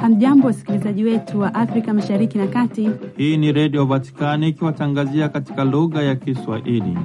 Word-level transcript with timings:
Hamjambo, 0.00 0.46
wasikilizaji 0.46 1.04
wetu 1.04 1.40
wa 1.40 1.54
Afrika 1.54 1.94
Mashariki 1.94 2.38
na 2.38 2.46
Kati. 2.46 2.90
Hii 3.16 3.36
ni 3.36 3.52
Redio 3.52 3.84
Vatikani 3.86 4.48
ikiwatangazia 4.48 5.28
katika 5.28 5.64
lugha 5.64 6.02
ya 6.02 6.16
Kiswahili. 6.16 6.96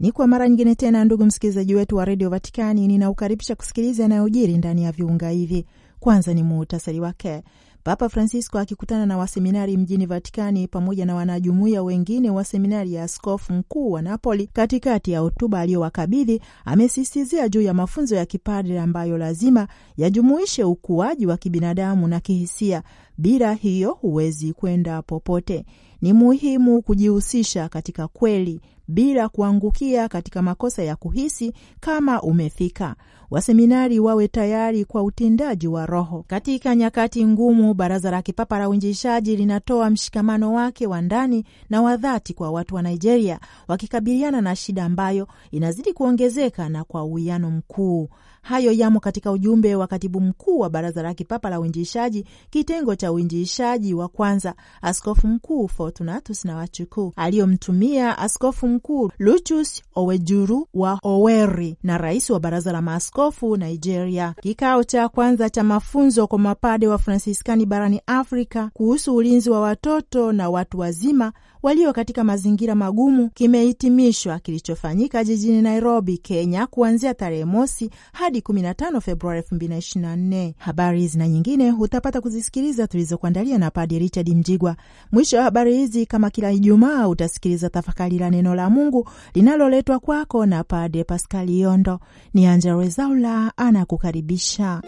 Ni 0.00 0.12
kwa 0.12 0.26
mara 0.26 0.48
nyingine 0.48 0.74
tena, 0.74 1.04
ndugu 1.04 1.24
msikilizaji 1.24 1.74
wetu 1.74 1.96
wa 1.96 2.04
redio 2.04 2.30
Vatikani, 2.30 2.86
ninaukaribisha 2.88 3.54
kusikiliza 3.54 4.02
yanayojiri 4.02 4.56
ndani 4.58 4.84
ya 4.84 4.92
viunga 4.92 5.28
hivi. 5.30 5.66
Kwanza 6.00 6.34
ni 6.34 6.42
muhtasari 6.42 7.00
wake. 7.00 7.42
Papa 7.84 8.08
Francisco 8.08 8.58
akikutana 8.58 9.06
na 9.06 9.18
waseminari 9.18 9.76
mjini 9.76 10.06
Vatikani 10.06 10.68
pamoja 10.68 11.06
na 11.06 11.14
wanajumuiya 11.14 11.82
wengine 11.82 12.30
wa 12.30 12.44
seminari 12.44 12.92
ya 12.94 13.04
askofu 13.04 13.52
mkuu 13.52 13.90
wa 13.92 14.02
Napoli, 14.02 14.46
katikati 14.52 15.10
ya 15.12 15.20
hotuba 15.20 15.60
aliyowakabidhi 15.60 16.40
amesisitizia 16.64 17.48
juu 17.48 17.60
ya 17.62 17.74
mafunzo 17.74 18.16
ya 18.16 18.26
kipadre 18.26 18.80
ambayo 18.80 19.18
lazima 19.18 19.68
yajumuishe 19.96 20.64
ukuaji 20.64 21.26
wa 21.26 21.36
kibinadamu 21.36 22.08
na 22.08 22.20
kihisia. 22.20 22.82
Bila 23.18 23.52
hiyo 23.54 23.92
huwezi 23.94 24.52
kwenda 24.52 25.02
popote. 25.02 25.64
Ni 26.02 26.12
muhimu 26.12 26.82
kujihusisha 26.82 27.68
katika 27.68 28.08
kweli 28.08 28.60
bila 28.88 29.28
kuangukia 29.28 30.08
katika 30.08 30.42
makosa 30.42 30.82
ya 30.82 30.96
kuhisi 30.96 31.52
kama 31.80 32.22
umefika. 32.22 32.96
Waseminari 33.32 34.00
wawe 34.00 34.28
tayari 34.28 34.84
kwa 34.84 35.02
utendaji 35.02 35.68
wa 35.68 35.86
Roho 35.86 36.24
katika 36.26 36.76
nyakati 36.76 37.26
ngumu. 37.26 37.74
Baraza 37.74 38.10
la 38.10 38.22
Kipapa 38.22 38.58
la 38.58 38.68
Uinjilishaji 38.68 39.36
linatoa 39.36 39.90
mshikamano 39.90 40.52
wake 40.52 40.86
wa 40.86 41.00
ndani 41.02 41.44
na 41.70 41.82
wa 41.82 41.96
dhati 41.96 42.34
kwa 42.34 42.50
watu 42.50 42.74
wa 42.74 42.82
Nigeria 42.82 43.40
wakikabiliana 43.68 44.40
na 44.40 44.56
shida 44.56 44.84
ambayo 44.84 45.28
inazidi 45.50 45.92
kuongezeka 45.92 46.68
na 46.68 46.84
kwa 46.84 47.04
uwiano 47.04 47.50
mkuu. 47.50 48.08
Hayo 48.42 48.72
yamo 48.72 49.00
katika 49.00 49.32
ujumbe 49.32 49.74
wa 49.74 49.86
katibu 49.86 50.20
mkuu 50.20 50.58
wa 50.58 50.70
Baraza 50.70 51.02
la 51.02 51.14
Kipapa 51.14 51.50
la 51.50 51.60
Uinjilishaji, 51.60 52.24
kitengo 52.50 52.94
cha 52.96 53.12
uinjilishaji 53.12 53.94
wa 53.94 54.08
kwanza, 54.08 54.54
Askofu 54.82 55.28
Mkuu 55.28 55.68
Fortunatus 55.68 56.44
na 56.44 56.56
Wachukwu, 56.56 57.12
aliyomtumia 57.16 58.18
Askofu 58.18 58.68
Mkuu 58.68 59.10
Lucius 59.18 59.82
Owejuru 59.94 60.68
wa 60.74 60.98
Oweri 61.02 61.76
na 61.82 61.98
rais 61.98 62.30
wa 62.30 62.40
Baraza 62.40 62.72
la 62.72 62.82
Maaskofu 62.82 63.21
Nigeria. 63.58 64.34
Kikao 64.42 64.84
cha 64.84 65.08
kwanza 65.08 65.50
cha 65.50 65.62
mafunzo 65.64 66.26
kwa 66.26 66.38
mapade 66.38 66.88
wa 66.88 66.98
Fransiskani 66.98 67.66
barani 67.66 68.00
Afrika 68.06 68.70
kuhusu 68.74 69.14
ulinzi 69.16 69.50
wa 69.50 69.60
watoto 69.60 70.32
na 70.32 70.50
watu 70.50 70.78
wazima 70.78 71.32
walio 71.62 71.92
katika 71.92 72.24
mazingira 72.24 72.74
magumu 72.74 73.30
kimehitimishwa 73.30 74.38
kilichofanyika 74.38 75.24
jijini 75.24 75.62
Nairobi, 75.62 76.18
Kenya, 76.18 76.66
kuanzia 76.66 77.14
tarehe 77.14 77.44
mosi 77.44 77.90
hadi 78.12 78.38
15 78.40 79.00
Februari 79.00 79.40
2024. 79.40 80.52
Habari 80.58 81.00
hizi 81.00 81.18
na 81.18 81.28
nyingine 81.28 81.70
hutapata 81.70 82.20
kuzisikiliza 82.20 82.86
tulizokuandalia 82.86 83.58
na 83.58 83.70
Padi 83.70 83.98
Richard 83.98 84.28
Mjigwa. 84.28 84.76
Mwisho 85.12 85.36
wa 85.36 85.42
habari 85.42 85.76
hizi, 85.76 86.06
kama 86.06 86.30
kila 86.30 86.52
Ijumaa, 86.52 87.08
utasikiliza 87.08 87.70
tafakari 87.70 88.18
la 88.18 88.30
neno 88.30 88.54
la 88.54 88.70
Mungu 88.70 89.08
linaloletwa 89.34 89.98
kwako 89.98 90.46
na 90.46 90.64
Padre 90.64 91.04
Paskali 91.04 91.60
Yondo. 91.60 92.00
Ni 92.34 92.46
Angela 92.46 92.76
Rezaula 92.76 93.52
anakukaribisha. 93.56 94.82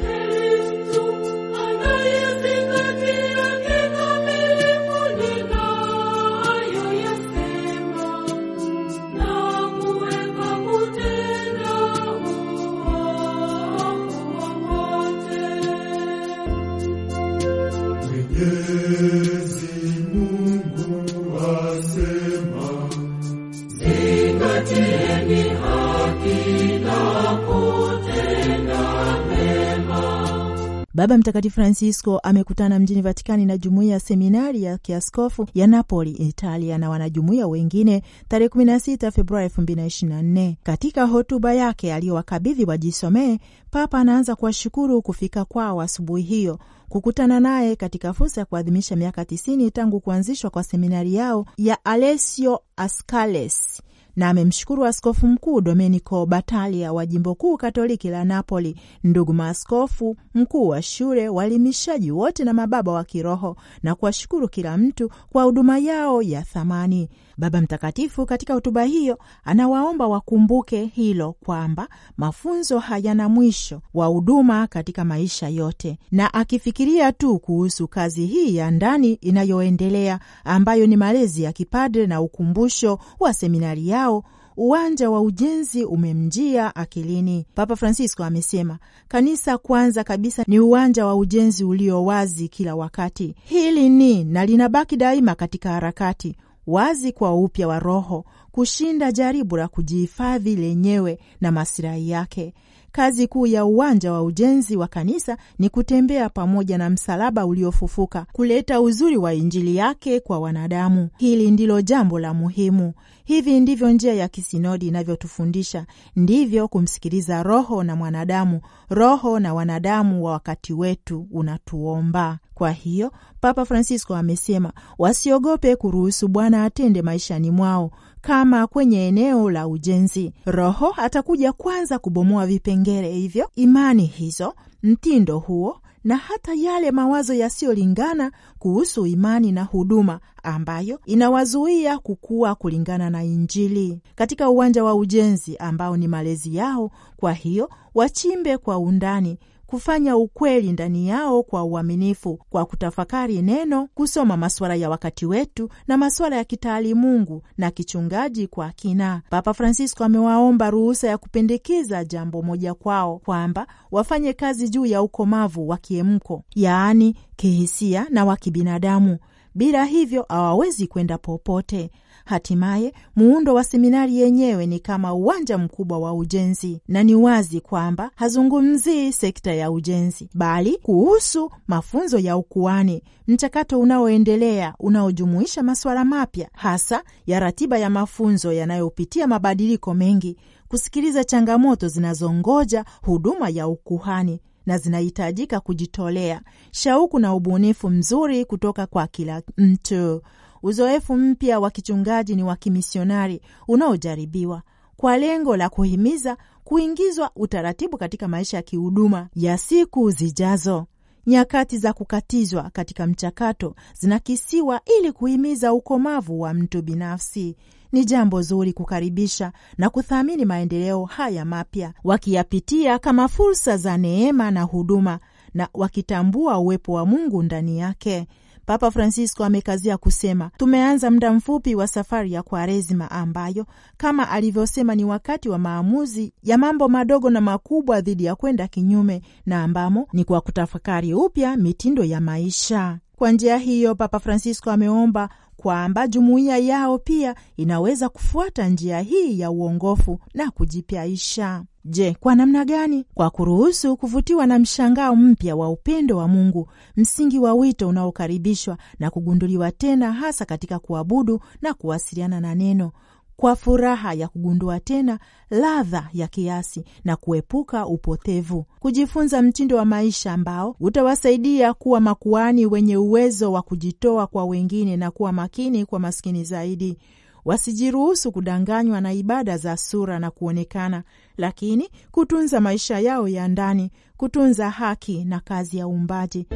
Baba 30.97 31.19
Mtakatifu 31.19 31.55
Francisco 31.55 32.19
amekutana 32.19 32.79
mjini 32.79 33.03
Vatikani 33.03 33.47
na 33.47 33.59
jumuiya 33.59 33.93
ya 33.93 34.01
seminari 34.01 34.63
ya 34.63 34.79
kiaskofu 34.79 35.47
ya 35.55 35.67
Napoli, 35.67 36.11
Italia, 36.11 36.79
na 36.79 36.91
wanajumuiya 36.91 37.47
wengine 37.47 38.03
tarehe 38.29 38.49
16 38.49 39.11
Februari 39.11 39.49
2024. 39.49 40.55
Katika 40.63 41.05
hotuba 41.05 41.55
yake 41.55 41.95
aliyowakabidhi 41.95 42.65
wajisomee, 42.65 43.39
Papa 43.71 43.99
anaanza 43.99 44.37
kuwashukuru 44.37 45.03
kufika 45.03 45.45
kwao 45.45 45.81
asubuhi 45.81 46.23
hiyo 46.23 46.59
kukutana 46.89 47.41
naye 47.41 47.77
katika 47.77 48.13
fursa 48.13 48.41
ya 48.41 48.45
kuadhimisha 48.45 48.97
miaka 48.97 49.25
tisini 49.25 49.71
tangu 49.71 50.01
kuanzishwa 50.01 50.51
kwa 50.51 50.63
seminari 50.65 51.15
yao 51.15 51.47
ya 51.57 51.85
Alessio 51.85 52.61
Ascales 52.77 53.83
na 54.17 54.29
amemshukuru 54.29 54.85
askofu 54.85 55.27
mkuu 55.27 55.61
Domenico 55.61 56.27
Batalia 56.27 56.93
wa 56.93 57.07
jimbo 57.07 57.35
kuu 57.35 57.57
katoliki 57.57 58.09
la 58.11 58.25
Napoli, 58.25 58.77
ndugu 59.05 59.33
maaskofu, 59.33 60.17
mkuu 60.35 60.69
wa 60.69 60.83
shule, 60.83 61.29
waelimishaji 61.29 62.11
wote 62.11 62.45
na 62.45 62.53
mababa 62.53 62.93
wa 62.93 63.05
kiroho, 63.05 63.57
na 63.83 63.95
kuwashukuru 63.95 64.49
kila 64.49 64.77
mtu 64.77 65.11
kwa 65.33 65.43
huduma 65.45 65.79
yao 65.79 66.23
ya 66.23 66.43
thamani. 66.43 67.09
Baba 67.39 67.61
Mtakatifu 67.61 68.27
katika 68.27 68.55
hotuba 68.55 68.83
hiyo 68.85 69.19
anawaomba 69.45 70.07
wakumbuke 70.07 70.85
hilo 70.85 71.33
kwamba 71.33 71.89
mafunzo 72.17 72.79
hayana 72.79 73.29
mwisho 73.29 73.81
wa 73.95 74.07
huduma 74.07 74.67
katika 74.67 75.05
maisha 75.05 75.49
yote, 75.49 75.99
na 76.13 76.35
akifikiria 76.35 77.13
tu 77.13 77.39
kuhusu 77.39 77.89
kazi 77.89 78.27
hii 78.27 78.57
ya 78.57 78.71
ndani 78.71 79.13
inayoendelea 79.13 80.21
ambayo 80.45 80.87
ni 80.87 80.97
malezi 80.97 81.43
ya 81.43 81.53
kipadre 81.53 82.07
na 82.07 82.21
ukumbusho 82.21 82.99
wa 83.21 83.35
seminari 83.35 83.89
yao 83.89 84.25
uwanja 84.57 85.11
wa 85.11 85.21
ujenzi 85.21 85.85
umemjia 85.85 86.77
akilini. 86.77 87.47
Papa 87.55 87.77
Francisco 87.77 88.25
amesema 88.25 88.79
kanisa 89.09 89.59
kwanza 89.59 90.05
kabisa 90.05 90.45
ni 90.47 90.61
uwanja 90.61 91.07
wa 91.07 91.15
ujenzi 91.17 91.65
ulio 91.65 92.05
wazi 92.05 92.49
kila 92.49 92.75
wakati. 92.75 93.35
Hili 93.45 93.89
ni 93.89 94.25
na 94.25 94.47
linabaki 94.47 94.97
daima 94.97 95.35
katika 95.35 95.71
harakati 95.71 96.37
wazi 96.67 97.13
kwa 97.13 97.35
upya 97.35 97.69
wa 97.69 97.79
roho, 97.79 98.25
kushinda 98.53 99.13
jaribu 99.13 99.57
la 99.57 99.69
kujihifadhi 99.69 100.57
lenyewe 100.57 101.19
na 101.41 101.53
masilahi 101.53 102.11
yake. 102.11 102.55
Kazi 102.97 103.27
kuu 103.27 103.47
ya 103.47 103.65
uwanja 103.65 104.13
wa 104.13 104.23
ujenzi 104.23 104.77
wa 104.77 104.89
kanisa 104.89 105.37
ni 105.59 105.69
kutembea 105.69 106.29
pamoja 106.29 106.79
na 106.79 106.91
msalaba 106.91 107.47
uliofufuka, 107.47 108.27
kuleta 108.33 108.81
uzuri 108.81 109.17
wa 109.17 109.35
Injili 109.35 109.77
yake 109.77 110.21
kwa 110.21 110.39
wanadamu. 110.39 111.09
Hili 111.17 111.51
ndilo 111.51 111.81
jambo 111.83 112.19
la 112.19 112.35
muhimu. 112.35 112.93
Hivi 113.25 113.61
ndivyo 113.61 113.91
njia 113.93 114.15
ya 114.15 114.29
kisinodi 114.29 114.87
inavyotufundisha, 114.89 115.87
ndivyo 116.17 116.69
kumsikiliza 116.69 117.43
Roho 117.43 117.83
na 117.85 117.97
mwanadamu, 117.97 118.61
Roho 118.91 119.41
na 119.41 119.55
wanadamu 119.55 120.25
wa 120.25 120.33
wakati 120.33 120.73
wetu 120.73 121.27
unatuomba. 121.31 122.39
Kwa 122.55 122.71
hiyo 122.71 123.13
Papa 123.41 123.65
Francisco 123.65 124.17
amesema 124.17 124.73
wasiogope 124.99 125.77
kuruhusu 125.77 126.29
Bwana 126.29 126.65
atende 126.65 127.03
maishani 127.03 127.51
mwao 127.51 127.91
kama 128.27 128.67
kwenye 128.67 129.09
eneo 129.09 129.51
la 129.51 129.69
ujenzi. 129.69 130.33
Roho 130.47 130.95
atakuja 130.97 131.53
kwanza 131.53 131.99
kubomoa 131.99 132.47
vipengele 132.47 133.13
hivyo, 133.13 133.51
imani 133.57 134.07
hizo, 134.07 134.55
mtindo 134.83 135.39
huo 135.39 135.81
na 136.05 136.17
hata 136.17 136.55
yale 136.55 136.91
mawazo 136.91 137.35
yasiyolingana 137.35 138.33
kuhusu 138.59 139.07
imani 139.07 139.53
na 139.53 139.63
huduma 139.65 140.21
ambayo 140.43 141.01
inawazuia 141.07 141.99
kukua 141.99 142.55
kulingana 142.55 143.11
na 143.11 143.25
Injili 143.25 143.99
katika 144.15 144.51
uwanja 144.51 144.85
wa 144.85 144.95
ujenzi 144.95 145.57
ambao 145.57 145.97
ni 145.97 146.09
malezi 146.09 146.57
yao. 146.57 146.91
Kwa 147.17 147.33
hiyo 147.33 147.71
wachimbe 147.95 148.59
kwa 148.59 148.79
undani 148.79 149.39
kufanya 149.75 150.17
ukweli 150.17 150.73
ndani 150.73 151.09
yao 151.09 151.43
kwa 151.43 151.65
uaminifu, 151.65 152.39
kwa 152.51 152.65
kutafakari 152.67 153.43
neno, 153.43 153.89
kusoma 153.95 154.37
masuala 154.37 154.75
ya 154.75 154.91
wakati 154.91 155.27
wetu 155.27 155.69
na 155.89 155.97
masuala 155.97 156.37
ya 156.37 156.45
kitaalimungu 156.45 157.43
na 157.59 157.71
kichungaji 157.71 158.47
kwa 158.47 158.71
kina. 158.73 159.23
Papa 159.31 159.55
Francisco 159.55 160.05
amewaomba 160.05 160.71
ruhusa 160.71 161.09
ya 161.09 161.19
kupendekeza 161.19 162.05
jambo 162.05 162.43
moja 162.43 162.75
kwao, 162.75 163.19
kwamba 163.19 163.67
wafanye 163.91 164.33
kazi 164.33 164.69
juu 164.69 164.87
ya 164.87 165.03
ukomavu 165.03 165.69
wa 165.69 165.77
kiemko, 165.77 166.45
yaani 166.55 167.17
kihisia 167.37 168.07
na 168.11 168.25
wa 168.25 168.37
kibinadamu. 168.37 169.19
Bila 169.55 169.85
hivyo 169.85 170.27
hawawezi 170.29 170.87
kwenda 170.87 171.19
popote. 171.19 171.91
Hatimaye 172.25 172.93
muundo 173.17 173.55
wa 173.55 173.65
seminari 173.65 174.17
yenyewe 174.19 174.67
ni 174.67 174.81
kama 174.81 175.15
uwanja 175.15 175.59
mkubwa 175.59 175.99
wa 175.99 176.15
ujenzi, 176.15 176.81
na 176.89 177.03
ni 177.03 177.15
wazi 177.15 177.61
kwamba 177.61 178.11
hazungumzii 178.15 179.13
sekta 179.13 179.55
ya 179.55 179.71
ujenzi, 179.71 180.29
bali 180.35 180.79
kuhusu 180.83 181.51
mafunzo 181.67 182.19
ya 182.19 182.37
ukuani, 182.37 183.03
mchakato 183.29 183.81
unaoendelea 183.81 184.75
unaojumuisha 184.79 185.63
masuala 185.63 186.05
mapya, 186.05 186.49
hasa 186.53 187.03
ya 187.27 187.41
ratiba 187.41 187.79
ya 187.79 187.91
mafunzo 187.91 188.53
yanayopitia 188.53 189.27
mabadiliko 189.27 189.95
mengi, 189.95 190.37
kusikiliza 190.69 191.25
changamoto 191.25 191.89
zinazongoja 191.89 192.85
huduma 193.03 193.49
ya 193.49 193.69
ukuhani 193.69 194.41
na 194.67 194.79
zinahitajika 194.79 195.61
kujitolea, 195.61 196.41
shauku 196.71 197.19
na 197.19 197.35
ubunifu 197.35 197.91
mzuri 197.91 198.45
kutoka 198.45 198.87
kwa 198.87 199.07
kila 199.07 199.43
mtu. 199.57 200.23
Uzoefu 200.67 201.17
mpya 201.17 201.61
wa 201.61 201.71
kichungaji 201.71 202.35
ni 202.37 202.43
wa 202.43 202.57
kimisionari 202.57 203.41
unaojaribiwa 203.69 204.63
kwa 204.97 205.17
lengo 205.19 205.57
la 205.57 205.69
kuhimiza 205.69 206.37
kuingizwa 206.65 207.31
utaratibu 207.37 207.99
katika 207.99 208.29
maisha 208.29 208.57
ya 208.57 208.63
kihuduma 208.63 209.29
ya 209.35 209.59
siku 209.59 210.11
zijazo. 210.11 210.87
Nyakati 211.27 211.79
za 211.79 211.93
kukatizwa 211.93 212.71
katika 212.73 213.07
mchakato 213.07 213.75
zinakisiwa 214.01 214.81
ili 214.99 215.13
kuhimiza 215.13 215.73
ukomavu 215.73 216.41
wa 216.41 216.55
mtu 216.55 216.83
binafsi. 216.83 217.57
Ni 217.93 218.05
jambo 218.05 218.43
zuri 218.43 218.73
kukaribisha 218.73 219.53
na 219.79 219.91
kuthamini 219.91 220.45
maendeleo 220.45 221.05
haya 221.05 221.45
mapya, 221.45 221.95
wakiyapitia 222.05 222.99
kama 222.99 223.29
fursa 223.29 223.77
za 223.77 223.97
neema 223.97 224.51
na 224.51 224.63
huduma, 224.63 225.19
na 225.55 225.69
wakitambua 225.75 226.59
uwepo 226.59 226.93
wa 226.93 227.07
Mungu 227.07 227.43
ndani 227.43 227.79
yake. 227.79 228.27
Papa 228.67 228.91
Francisco 228.91 229.45
amekazia 229.45 229.97
kusema, 229.99 230.51
tumeanza 230.57 231.11
muda 231.11 231.33
mfupi 231.33 231.75
wa 231.75 231.87
safari 231.87 232.33
ya 232.33 232.43
Kwaresima 232.43 233.11
ambayo 233.11 233.67
kama 233.97 234.31
alivyosema 234.31 234.95
ni 234.95 235.05
wakati 235.05 235.49
wa 235.49 235.59
maamuzi 235.59 236.33
ya 236.43 236.59
mambo 236.59 236.89
madogo 236.89 237.31
na 237.31 237.41
makubwa 237.41 238.01
dhidi 238.01 238.25
ya 238.25 238.35
kwenda 238.35 238.69
kinyume, 238.69 239.23
na 239.47 239.63
ambamo 239.63 240.09
ni 240.13 240.25
kwa 240.25 240.41
kutafakari 240.41 241.15
upya 241.15 241.57
mitindo 241.57 242.05
ya 242.05 242.21
maisha. 242.21 242.99
Kwa 243.17 243.33
njia 243.33 243.57
hiyo, 243.59 243.95
Papa 243.95 244.19
Francisco 244.21 244.71
ameomba 244.71 245.29
kwamba 245.57 246.07
jumuiya 246.07 246.59
yao 246.59 246.99
pia 246.99 247.35
inaweza 247.57 248.09
kufuata 248.09 248.69
njia 248.69 249.01
hii 249.01 249.41
ya 249.41 249.51
uongofu 249.51 250.19
na 250.35 250.51
kujipyaisha. 250.51 251.65
Je, 251.87 252.17
kwa 252.21 252.35
namna 252.35 252.65
gani? 252.65 253.05
Kwa 253.15 253.31
kuruhusu 253.31 253.97
kuvutiwa 253.97 254.47
na 254.47 254.59
mshangao 254.59 255.17
mpya 255.17 255.57
wa 255.57 255.69
upendo 255.69 256.17
wa 256.17 256.29
Mungu, 256.29 256.69
msingi 256.97 257.39
wa 257.39 257.55
wito 257.55 257.89
unaokaribishwa 257.89 258.79
na 258.99 259.11
kugunduliwa 259.11 259.73
tena, 259.73 260.13
hasa 260.13 260.45
katika 260.45 260.79
kuabudu 260.79 261.41
na 261.63 261.75
kuwasiliana 261.75 262.41
na 262.41 262.55
Neno, 262.55 262.93
kwa 263.37 263.57
furaha 263.57 264.15
ya 264.15 264.29
kugundua 264.29 264.81
tena 264.81 265.19
ladha 265.51 266.09
ya 266.13 266.29
kiasi 266.29 266.85
na 267.05 267.17
kuepuka 267.17 267.87
upotevu, 267.87 268.67
kujifunza 268.81 269.43
mtindo 269.43 269.77
wa 269.77 269.85
maisha 269.85 270.33
ambao 270.33 270.77
utawasaidia 270.81 271.75
kuwa 271.75 272.01
makuani 272.01 272.67
wenye 272.67 272.97
uwezo 272.97 273.53
wa 273.53 273.63
kujitoa 273.63 274.27
kwa 274.27 274.45
wengine 274.45 274.97
na 274.97 275.11
kuwa 275.11 275.33
makini 275.33 275.85
kwa 275.87 275.99
maskini 276.01 276.45
zaidi. 276.45 276.99
Wasijiruhusu 277.45 278.33
kudanganywa 278.33 279.01
na 279.01 279.13
ibada 279.13 279.57
za 279.57 279.77
sura 279.77 280.19
na 280.19 280.31
kuonekana, 280.31 281.03
lakini 281.37 281.89
kutunza 282.11 282.61
maisha 282.61 282.99
yao 283.01 283.29
ya 283.29 283.49
ndani, 283.49 283.91
kutunza 284.17 284.71
haki 284.71 285.25
na 285.25 285.41
kazi 285.41 285.79
ya 285.79 285.87
uumbaji. 285.89 286.47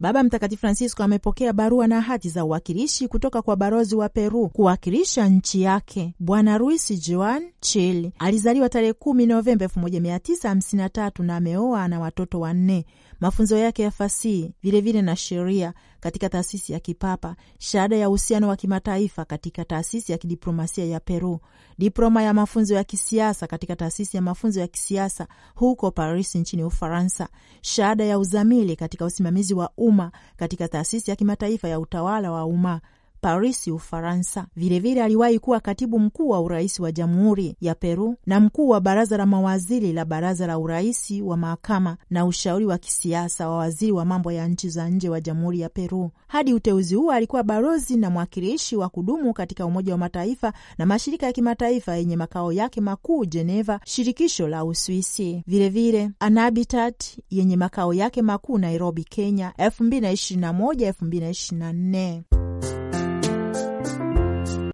Baba 0.00 0.22
Mtakatifu 0.22 0.60
Francisco 0.60 1.02
amepokea 1.02 1.52
barua 1.52 1.86
na 1.86 2.00
hati 2.00 2.28
za 2.28 2.44
uwakilishi 2.44 3.08
kutoka 3.08 3.42
kwa 3.42 3.56
balozi 3.56 3.96
wa 3.96 4.08
Peru 4.08 4.48
kuwakilisha 4.48 5.28
nchi 5.28 5.62
yake. 5.62 6.14
Bwana 6.18 6.58
ruis 6.58 7.08
Joan 7.08 7.42
Chil 7.60 8.10
alizaliwa 8.18 8.68
tarehe 8.68 8.92
kumi 8.92 9.26
Novemba 9.26 9.66
1953 9.66 11.22
na 11.24 11.36
ameoa 11.36 11.88
na 11.88 12.00
watoto 12.00 12.40
wanne. 12.40 12.86
Mafunzo 13.20 13.56
yake 13.56 13.82
ya 13.82 13.90
fasihi 13.90 14.52
vilevile 14.62 15.02
na 15.02 15.16
sheria 15.16 15.72
katika 16.04 16.28
taasisi 16.28 16.72
ya 16.72 16.80
kipapa, 16.80 17.36
shahada 17.58 17.96
ya 17.96 18.08
uhusiano 18.08 18.48
wa 18.48 18.56
kimataifa 18.56 19.24
katika 19.24 19.64
taasisi 19.64 20.12
ya 20.12 20.18
kidiplomasia 20.18 20.84
ya 20.84 21.00
Peru, 21.00 21.40
diploma 21.78 22.22
ya 22.22 22.34
mafunzo 22.34 22.74
ya 22.74 22.84
kisiasa 22.84 23.46
katika 23.46 23.76
taasisi 23.76 24.16
ya 24.16 24.22
mafunzo 24.22 24.60
ya 24.60 24.66
kisiasa 24.66 25.26
huko 25.54 25.90
Paris 25.90 26.34
nchini 26.34 26.64
Ufaransa, 26.64 27.28
shahada 27.62 28.04
ya 28.04 28.18
uzamili 28.18 28.76
katika 28.76 29.04
usimamizi 29.04 29.54
wa 29.54 29.70
umma 29.76 30.12
katika 30.36 30.68
taasisi 30.68 31.10
ya 31.10 31.16
kimataifa 31.16 31.68
ya 31.68 31.80
utawala 31.80 32.32
wa 32.32 32.44
umma 32.44 32.80
Paris, 33.24 33.66
Ufaransa. 33.68 34.46
Vilevile 34.56 35.02
aliwahi 35.02 35.38
kuwa 35.38 35.60
katibu 35.60 35.98
mkuu 35.98 36.28
wa 36.28 36.40
urais 36.40 36.80
wa 36.80 36.92
jamhuri 36.92 37.56
ya 37.60 37.74
Peru 37.74 38.16
na 38.26 38.40
mkuu 38.40 38.68
wa 38.68 38.80
baraza 38.80 39.16
la 39.16 39.26
mawaziri 39.26 39.92
la 39.92 40.04
baraza 40.04 40.46
la 40.46 40.58
urais 40.58 41.10
wa 41.22 41.36
mahakama 41.36 41.96
na 42.10 42.26
ushauri 42.26 42.66
wa 42.66 42.78
kisiasa 42.78 43.48
wa 43.48 43.56
waziri 43.56 43.92
wa 43.92 44.04
mambo 44.04 44.32
ya 44.32 44.48
nchi 44.48 44.68
za 44.68 44.88
nje 44.88 45.08
wa 45.08 45.20
jamhuri 45.20 45.60
ya 45.60 45.68
Peru. 45.68 46.10
Hadi 46.26 46.54
uteuzi 46.54 46.94
huo 46.94 47.12
alikuwa 47.12 47.42
balozi 47.42 47.96
na 47.96 48.10
mwakilishi 48.10 48.76
wa 48.76 48.88
kudumu 48.88 49.32
katika 49.32 49.66
Umoja 49.66 49.92
wa 49.92 49.98
Mataifa 49.98 50.52
na 50.78 50.86
mashirika 50.86 51.26
ya 51.26 51.32
kimataifa 51.32 51.96
yenye 51.96 52.16
makao 52.16 52.52
yake 52.52 52.80
makuu 52.80 53.24
Geneva, 53.24 53.80
shirikisho 53.84 54.48
la 54.48 54.64
Uswisi. 54.64 55.42
Vilevile 55.46 56.10
Anabitat 56.20 57.04
yenye 57.30 57.56
makao 57.56 57.94
yake 57.94 58.22
makuu 58.22 58.58
Nairobi, 58.58 59.04
Kenya, 59.04 59.52
2021 59.58 60.92
2024. 60.92 62.73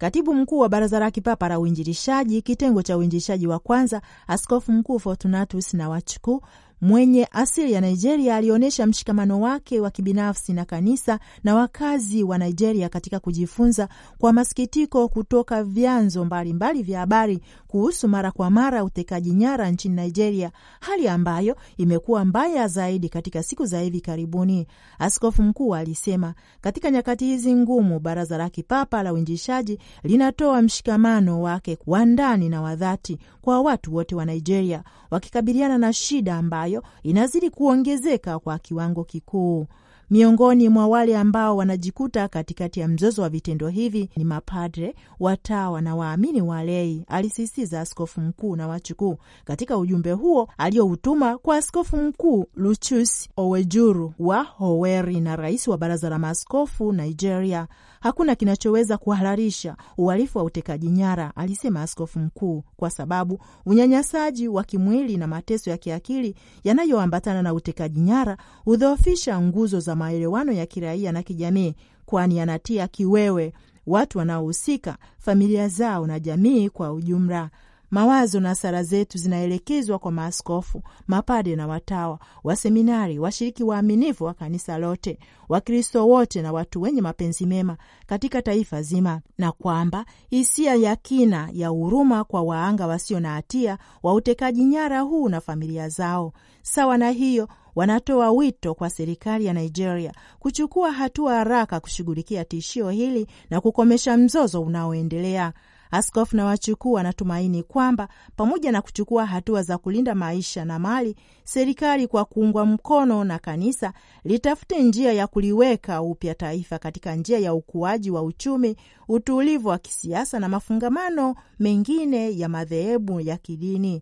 Katibu 0.01 0.33
mkuu 0.35 0.59
wa 0.59 0.69
Baraza 0.69 0.99
la 0.99 1.11
Kipapa 1.11 1.47
la 1.49 1.59
Uinjilishaji, 1.59 2.41
kitengo 2.41 2.81
cha 2.81 2.97
uinjilishaji 2.97 3.47
wa 3.47 3.59
kwanza, 3.59 4.01
Askofu 4.27 4.71
Mkuu 4.71 4.99
Fortunatus 4.99 5.73
Nawachukwu 5.73 6.41
mwenye 6.81 7.27
asili 7.31 7.71
ya 7.73 7.81
Nigeria 7.81 8.35
alionyesha 8.35 8.87
mshikamano 8.87 9.39
wake 9.41 9.79
wa 9.79 9.91
kibinafsi 9.91 10.53
na 10.53 10.65
kanisa 10.65 11.19
na 11.43 11.55
wakazi 11.55 12.23
wa 12.23 12.37
Nigeria 12.37 12.89
katika 12.89 13.19
kujifunza 13.19 13.89
kwa 14.17 14.33
masikitiko 14.33 15.07
kutoka 15.07 15.63
vyanzo 15.63 16.25
mbalimbali 16.25 16.83
vya 16.83 16.99
habari 16.99 17.39
kuhusu 17.67 18.07
mara 18.07 18.31
kwa 18.31 18.49
mara 18.49 18.83
utekaji 18.83 19.31
nyara 19.33 19.71
nchini 19.71 19.95
Nigeria, 19.95 20.51
hali 20.79 21.07
ambayo 21.07 21.55
imekuwa 21.77 22.25
mbaya 22.25 22.67
zaidi 22.67 23.09
katika 23.09 23.43
siku 23.43 23.65
za 23.65 23.79
hivi 23.81 24.01
karibuni. 24.01 24.67
Askofu 24.99 25.43
mkuu 25.43 25.75
alisema, 25.75 26.33
katika 26.61 26.91
nyakati 26.91 27.25
hizi 27.25 27.55
ngumu, 27.55 27.99
Baraza 27.99 28.37
la 28.37 28.49
Kipapa 28.49 29.03
la 29.03 29.13
uinjishaji 29.13 29.79
linatoa 30.03 30.61
mshikamano 30.61 31.41
wake 31.41 31.77
wa 31.87 32.05
ndani 32.05 32.49
na 32.49 32.61
wa 32.61 32.75
dhati 32.75 33.17
kwa 33.41 33.61
watu 33.61 33.95
wote 33.95 34.15
wa 34.15 34.25
Nigeria 34.25 34.83
wakikabiliana 35.11 35.77
na 35.77 35.93
shida 35.93 36.35
ambayo 36.35 36.70
inazidi 37.03 37.49
kuongezeka 37.49 38.39
kwa 38.39 38.59
kiwango 38.59 39.03
kikuu. 39.03 39.67
Miongoni 40.11 40.69
mwa 40.69 40.87
wale 40.87 41.17
ambao 41.17 41.57
wanajikuta 41.57 42.27
katikati 42.27 42.79
ya 42.79 42.87
mzozo 42.87 43.21
wa 43.21 43.29
vitendo 43.29 43.67
hivi 43.67 44.09
ni 44.15 44.23
mapadre, 44.23 44.95
watawa 45.19 45.81
na 45.81 45.95
waamini 45.95 46.41
walei, 46.41 47.05
alisisitiza 47.07 47.81
askofu 47.81 48.21
mkuu 48.21 48.55
na 48.55 48.67
wachukuu 48.67 49.17
katika 49.45 49.77
ujumbe 49.77 50.11
huo 50.11 50.49
alioutuma 50.57 51.37
kwa 51.37 51.57
askofu 51.57 51.97
mkuu 51.97 52.45
Lucius 52.55 53.29
Owejuru 53.37 54.13
wa 54.19 54.43
Howeri 54.43 55.19
na 55.19 55.35
rais 55.35 55.67
wa 55.67 55.77
baraza 55.77 56.09
la 56.09 56.19
maaskofu 56.19 56.93
Nigeria. 56.93 57.67
Hakuna 58.01 58.35
kinachoweza 58.35 58.97
kuhalalisha 58.97 59.75
uhalifu 59.97 60.37
wa 60.37 60.43
utekaji 60.43 60.89
nyara, 60.89 61.31
alisema 61.35 61.81
askofu 61.81 62.19
mkuu, 62.19 62.63
kwa 62.77 62.89
sababu 62.89 63.39
unyanyasaji 63.65 64.47
wa 64.47 64.63
kimwili 64.63 65.17
na 65.17 65.27
mateso 65.27 65.69
ya 65.69 65.77
kiakili 65.77 66.35
yanayoambatana 66.63 67.41
na 67.41 67.53
utekaji 67.53 67.99
nyara 67.99 68.37
hudhoofisha 68.65 69.41
nguzo 69.41 69.79
za 69.79 69.95
maelewano 69.95 70.51
ya 70.51 70.65
kiraia 70.65 71.11
na 71.11 71.23
kijamii, 71.23 71.75
kwani 72.05 72.37
yanatia 72.37 72.87
kiwewe 72.87 73.53
watu 73.87 74.17
wanaohusika, 74.17 74.97
familia 75.17 75.67
zao 75.67 76.07
na 76.07 76.19
jamii 76.19 76.69
kwa 76.69 76.93
ujumla. 76.93 77.49
Mawazo 77.91 78.39
na 78.39 78.55
sala 78.55 78.83
zetu 78.83 79.17
zinaelekezwa 79.17 79.99
kwa 79.99 80.11
maaskofu, 80.11 80.83
mapade 81.07 81.55
na 81.55 81.67
watawa, 81.67 82.19
waseminari, 82.43 83.19
washiriki 83.19 83.63
waaminifu 83.63 84.23
wa 84.23 84.33
kanisa 84.33 84.77
lote, 84.77 85.19
Wakristo 85.49 86.07
wote 86.07 86.41
na 86.41 86.51
watu 86.51 86.81
wenye 86.81 87.01
mapenzi 87.01 87.45
mema 87.45 87.77
katika 88.05 88.41
taifa 88.41 88.81
zima, 88.81 89.21
na 89.37 89.51
kwamba 89.51 90.05
hisia 90.29 90.75
ya 90.75 90.95
kina 90.95 91.49
ya 91.53 91.67
huruma 91.69 92.23
kwa 92.23 92.41
waanga 92.41 92.87
wasio 92.87 93.19
na 93.19 93.33
hatia 93.33 93.77
wa 94.03 94.13
utekaji 94.13 94.63
nyara 94.65 95.01
huu 95.01 95.29
na 95.29 95.41
familia 95.41 95.89
zao. 95.89 96.33
Sawa 96.61 96.97
na 96.97 97.09
hiyo 97.09 97.47
wanatoa 97.75 98.31
wito 98.31 98.73
kwa 98.73 98.89
serikali 98.89 99.45
ya 99.45 99.53
Nigeria 99.53 100.13
kuchukua 100.39 100.91
hatua 100.91 101.33
haraka 101.35 101.79
kushughulikia 101.79 102.45
tishio 102.45 102.89
hili 102.89 103.27
na 103.49 103.61
kukomesha 103.61 104.17
mzozo 104.17 104.61
unaoendelea. 104.61 105.53
Askofu 105.91 106.35
Nawachukwu 106.37 106.93
wanatumaini 106.93 107.63
kwamba 107.63 108.07
pamoja 108.35 108.71
na 108.71 108.81
kuchukua 108.81 109.25
hatua 109.25 109.63
za 109.63 109.77
kulinda 109.77 110.15
maisha 110.15 110.65
na 110.65 110.79
mali, 110.79 111.15
serikali 111.43 112.07
kwa 112.07 112.25
kuungwa 112.25 112.65
mkono 112.65 113.23
na 113.23 113.39
kanisa 113.39 113.93
litafute 114.23 114.83
njia 114.83 115.13
ya 115.13 115.27
kuliweka 115.27 116.01
upya 116.01 116.35
taifa 116.35 116.79
katika 116.79 117.15
njia 117.15 117.39
ya 117.39 117.53
ukuaji 117.53 118.11
wa 118.11 118.21
uchumi, 118.23 118.75
utulivu 119.07 119.67
wa 119.67 119.77
kisiasa 119.77 120.39
na 120.39 120.49
mafungamano 120.49 121.35
mengine 121.59 122.37
ya 122.39 122.49
madhehebu 122.49 123.21
ya 123.21 123.37
kidini. 123.37 124.01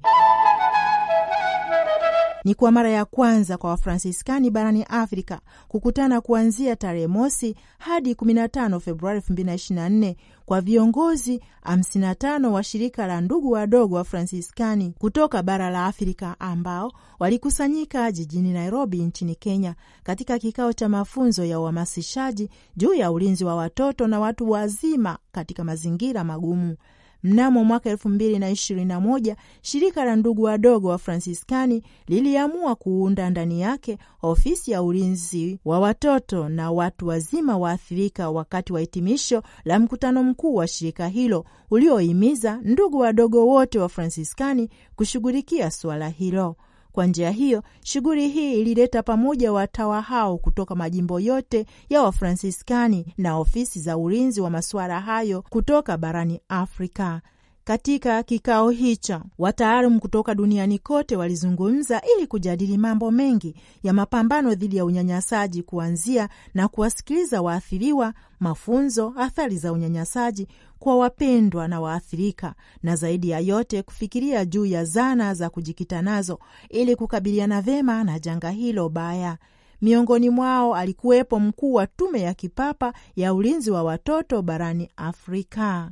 Ni 2.43 2.55
kwa 2.55 2.71
mara 2.71 2.89
ya 2.89 3.05
kwanza 3.05 3.57
kwa 3.57 3.69
Wafransiskani 3.69 4.49
barani 4.49 4.83
Afrika 4.83 5.39
kukutana 5.67 6.21
kuanzia 6.21 6.75
tarehe 6.75 7.07
mosi 7.07 7.55
hadi 7.79 8.13
15 8.13 8.79
Februari 8.79 9.19
2024 9.19 10.15
kwa 10.45 10.61
viongozi 10.61 11.41
55 11.63 12.45
wa 12.47 12.63
shirika 12.63 13.07
la 13.07 13.21
ndugu 13.21 13.51
wadogo 13.51 13.95
wa 13.95 14.03
Fransiskani 14.03 14.93
kutoka 14.99 15.43
bara 15.43 15.69
la 15.69 15.85
Afrika 15.85 16.35
ambao 16.39 16.91
walikusanyika 17.19 18.11
jijini 18.11 18.53
Nairobi 18.53 18.97
nchini 19.01 19.35
Kenya 19.35 19.75
katika 20.03 20.39
kikao 20.39 20.73
cha 20.73 20.89
mafunzo 20.89 21.45
ya 21.45 21.59
uhamasishaji 21.59 22.49
juu 22.77 22.93
ya 22.93 23.11
ulinzi 23.11 23.45
wa 23.45 23.55
watoto 23.55 24.07
na 24.07 24.19
watu 24.19 24.49
wazima 24.49 25.17
katika 25.31 25.63
mazingira 25.63 26.23
magumu. 26.23 26.75
Mnamo 27.23 27.63
mwaka 27.63 27.89
elfu 27.89 28.09
mbili 28.09 28.39
na 28.39 28.49
ishirini 28.49 28.85
na 28.85 28.99
moja 28.99 29.35
shirika 29.61 30.05
la 30.05 30.15
ndugu 30.15 30.43
wadogo 30.43 30.87
wa 30.87 30.97
Fransiskani 30.97 31.83
liliamua 32.07 32.75
kuunda 32.75 33.29
ndani 33.29 33.61
yake 33.61 33.97
ofisi 34.21 34.71
ya 34.71 34.83
ulinzi 34.83 35.59
wa 35.65 35.79
watoto 35.79 36.49
na 36.49 36.71
watu 36.71 37.07
wazima 37.07 37.57
waathirika, 37.57 38.29
wakati 38.29 38.73
wa 38.73 38.79
hitimisho 38.79 39.43
la 39.65 39.79
mkutano 39.79 40.23
mkuu 40.23 40.55
wa 40.55 40.67
shirika 40.67 41.07
hilo 41.07 41.45
uliohimiza 41.71 42.59
ndugu 42.63 42.97
wadogo 42.97 43.47
wote 43.47 43.79
wa 43.79 43.89
Fransiskani 43.89 44.69
kushughulikia 44.95 45.71
suala 45.71 46.09
hilo. 46.09 46.55
Kwa 46.91 47.05
njia 47.05 47.31
hiyo, 47.31 47.63
shughuli 47.83 48.27
hii 48.29 48.61
ilileta 48.61 49.03
pamoja 49.03 49.51
watawa 49.51 50.01
hao 50.01 50.37
kutoka 50.37 50.75
majimbo 50.75 51.19
yote 51.19 51.65
ya 51.89 52.01
Wafransiskani 52.01 53.13
na 53.17 53.37
ofisi 53.37 53.79
za 53.79 53.97
ulinzi 53.97 54.41
wa 54.41 54.49
masuala 54.49 54.99
hayo 55.01 55.41
kutoka 55.49 55.97
barani 55.97 56.39
Afrika. 56.49 57.21
Katika 57.69 58.23
kikao 58.23 58.69
hicho 58.69 59.21
wataalamu 59.37 59.99
kutoka 59.99 60.35
duniani 60.35 60.79
kote 60.79 61.15
walizungumza 61.15 62.01
ili 62.17 62.27
kujadili 62.27 62.77
mambo 62.77 63.11
mengi 63.11 63.55
ya 63.83 63.93
mapambano 63.93 64.55
dhidi 64.55 64.77
ya 64.77 64.85
unyanyasaji, 64.85 65.63
kuanzia 65.63 66.29
na 66.53 66.67
kuwasikiliza 66.67 67.41
waathiriwa, 67.41 68.13
mafunzo, 68.39 69.13
athari 69.17 69.57
za 69.57 69.71
unyanyasaji 69.73 70.47
kwa 70.79 70.97
wapendwa 70.97 71.67
na 71.67 71.81
waathirika, 71.81 72.53
na 72.83 72.95
zaidi 72.95 73.29
ya 73.29 73.39
yote 73.39 73.83
kufikiria 73.83 74.45
juu 74.45 74.65
ya 74.65 74.85
zana 74.85 75.33
za 75.33 75.49
kujikita 75.49 76.01
nazo 76.01 76.39
ili 76.69 76.95
kukabiliana 76.95 77.61
vema 77.61 78.03
na 78.03 78.19
janga 78.19 78.49
hilo 78.49 78.89
baya. 78.89 79.37
Miongoni 79.81 80.29
mwao 80.29 80.75
alikuwepo 80.75 81.39
mkuu 81.39 81.73
wa 81.73 81.87
tume 81.87 82.21
ya 82.21 82.33
kipapa 82.33 82.93
ya 83.15 83.33
ulinzi 83.33 83.71
wa 83.71 83.83
watoto 83.83 84.41
barani 84.41 84.89
Afrika. 84.97 85.89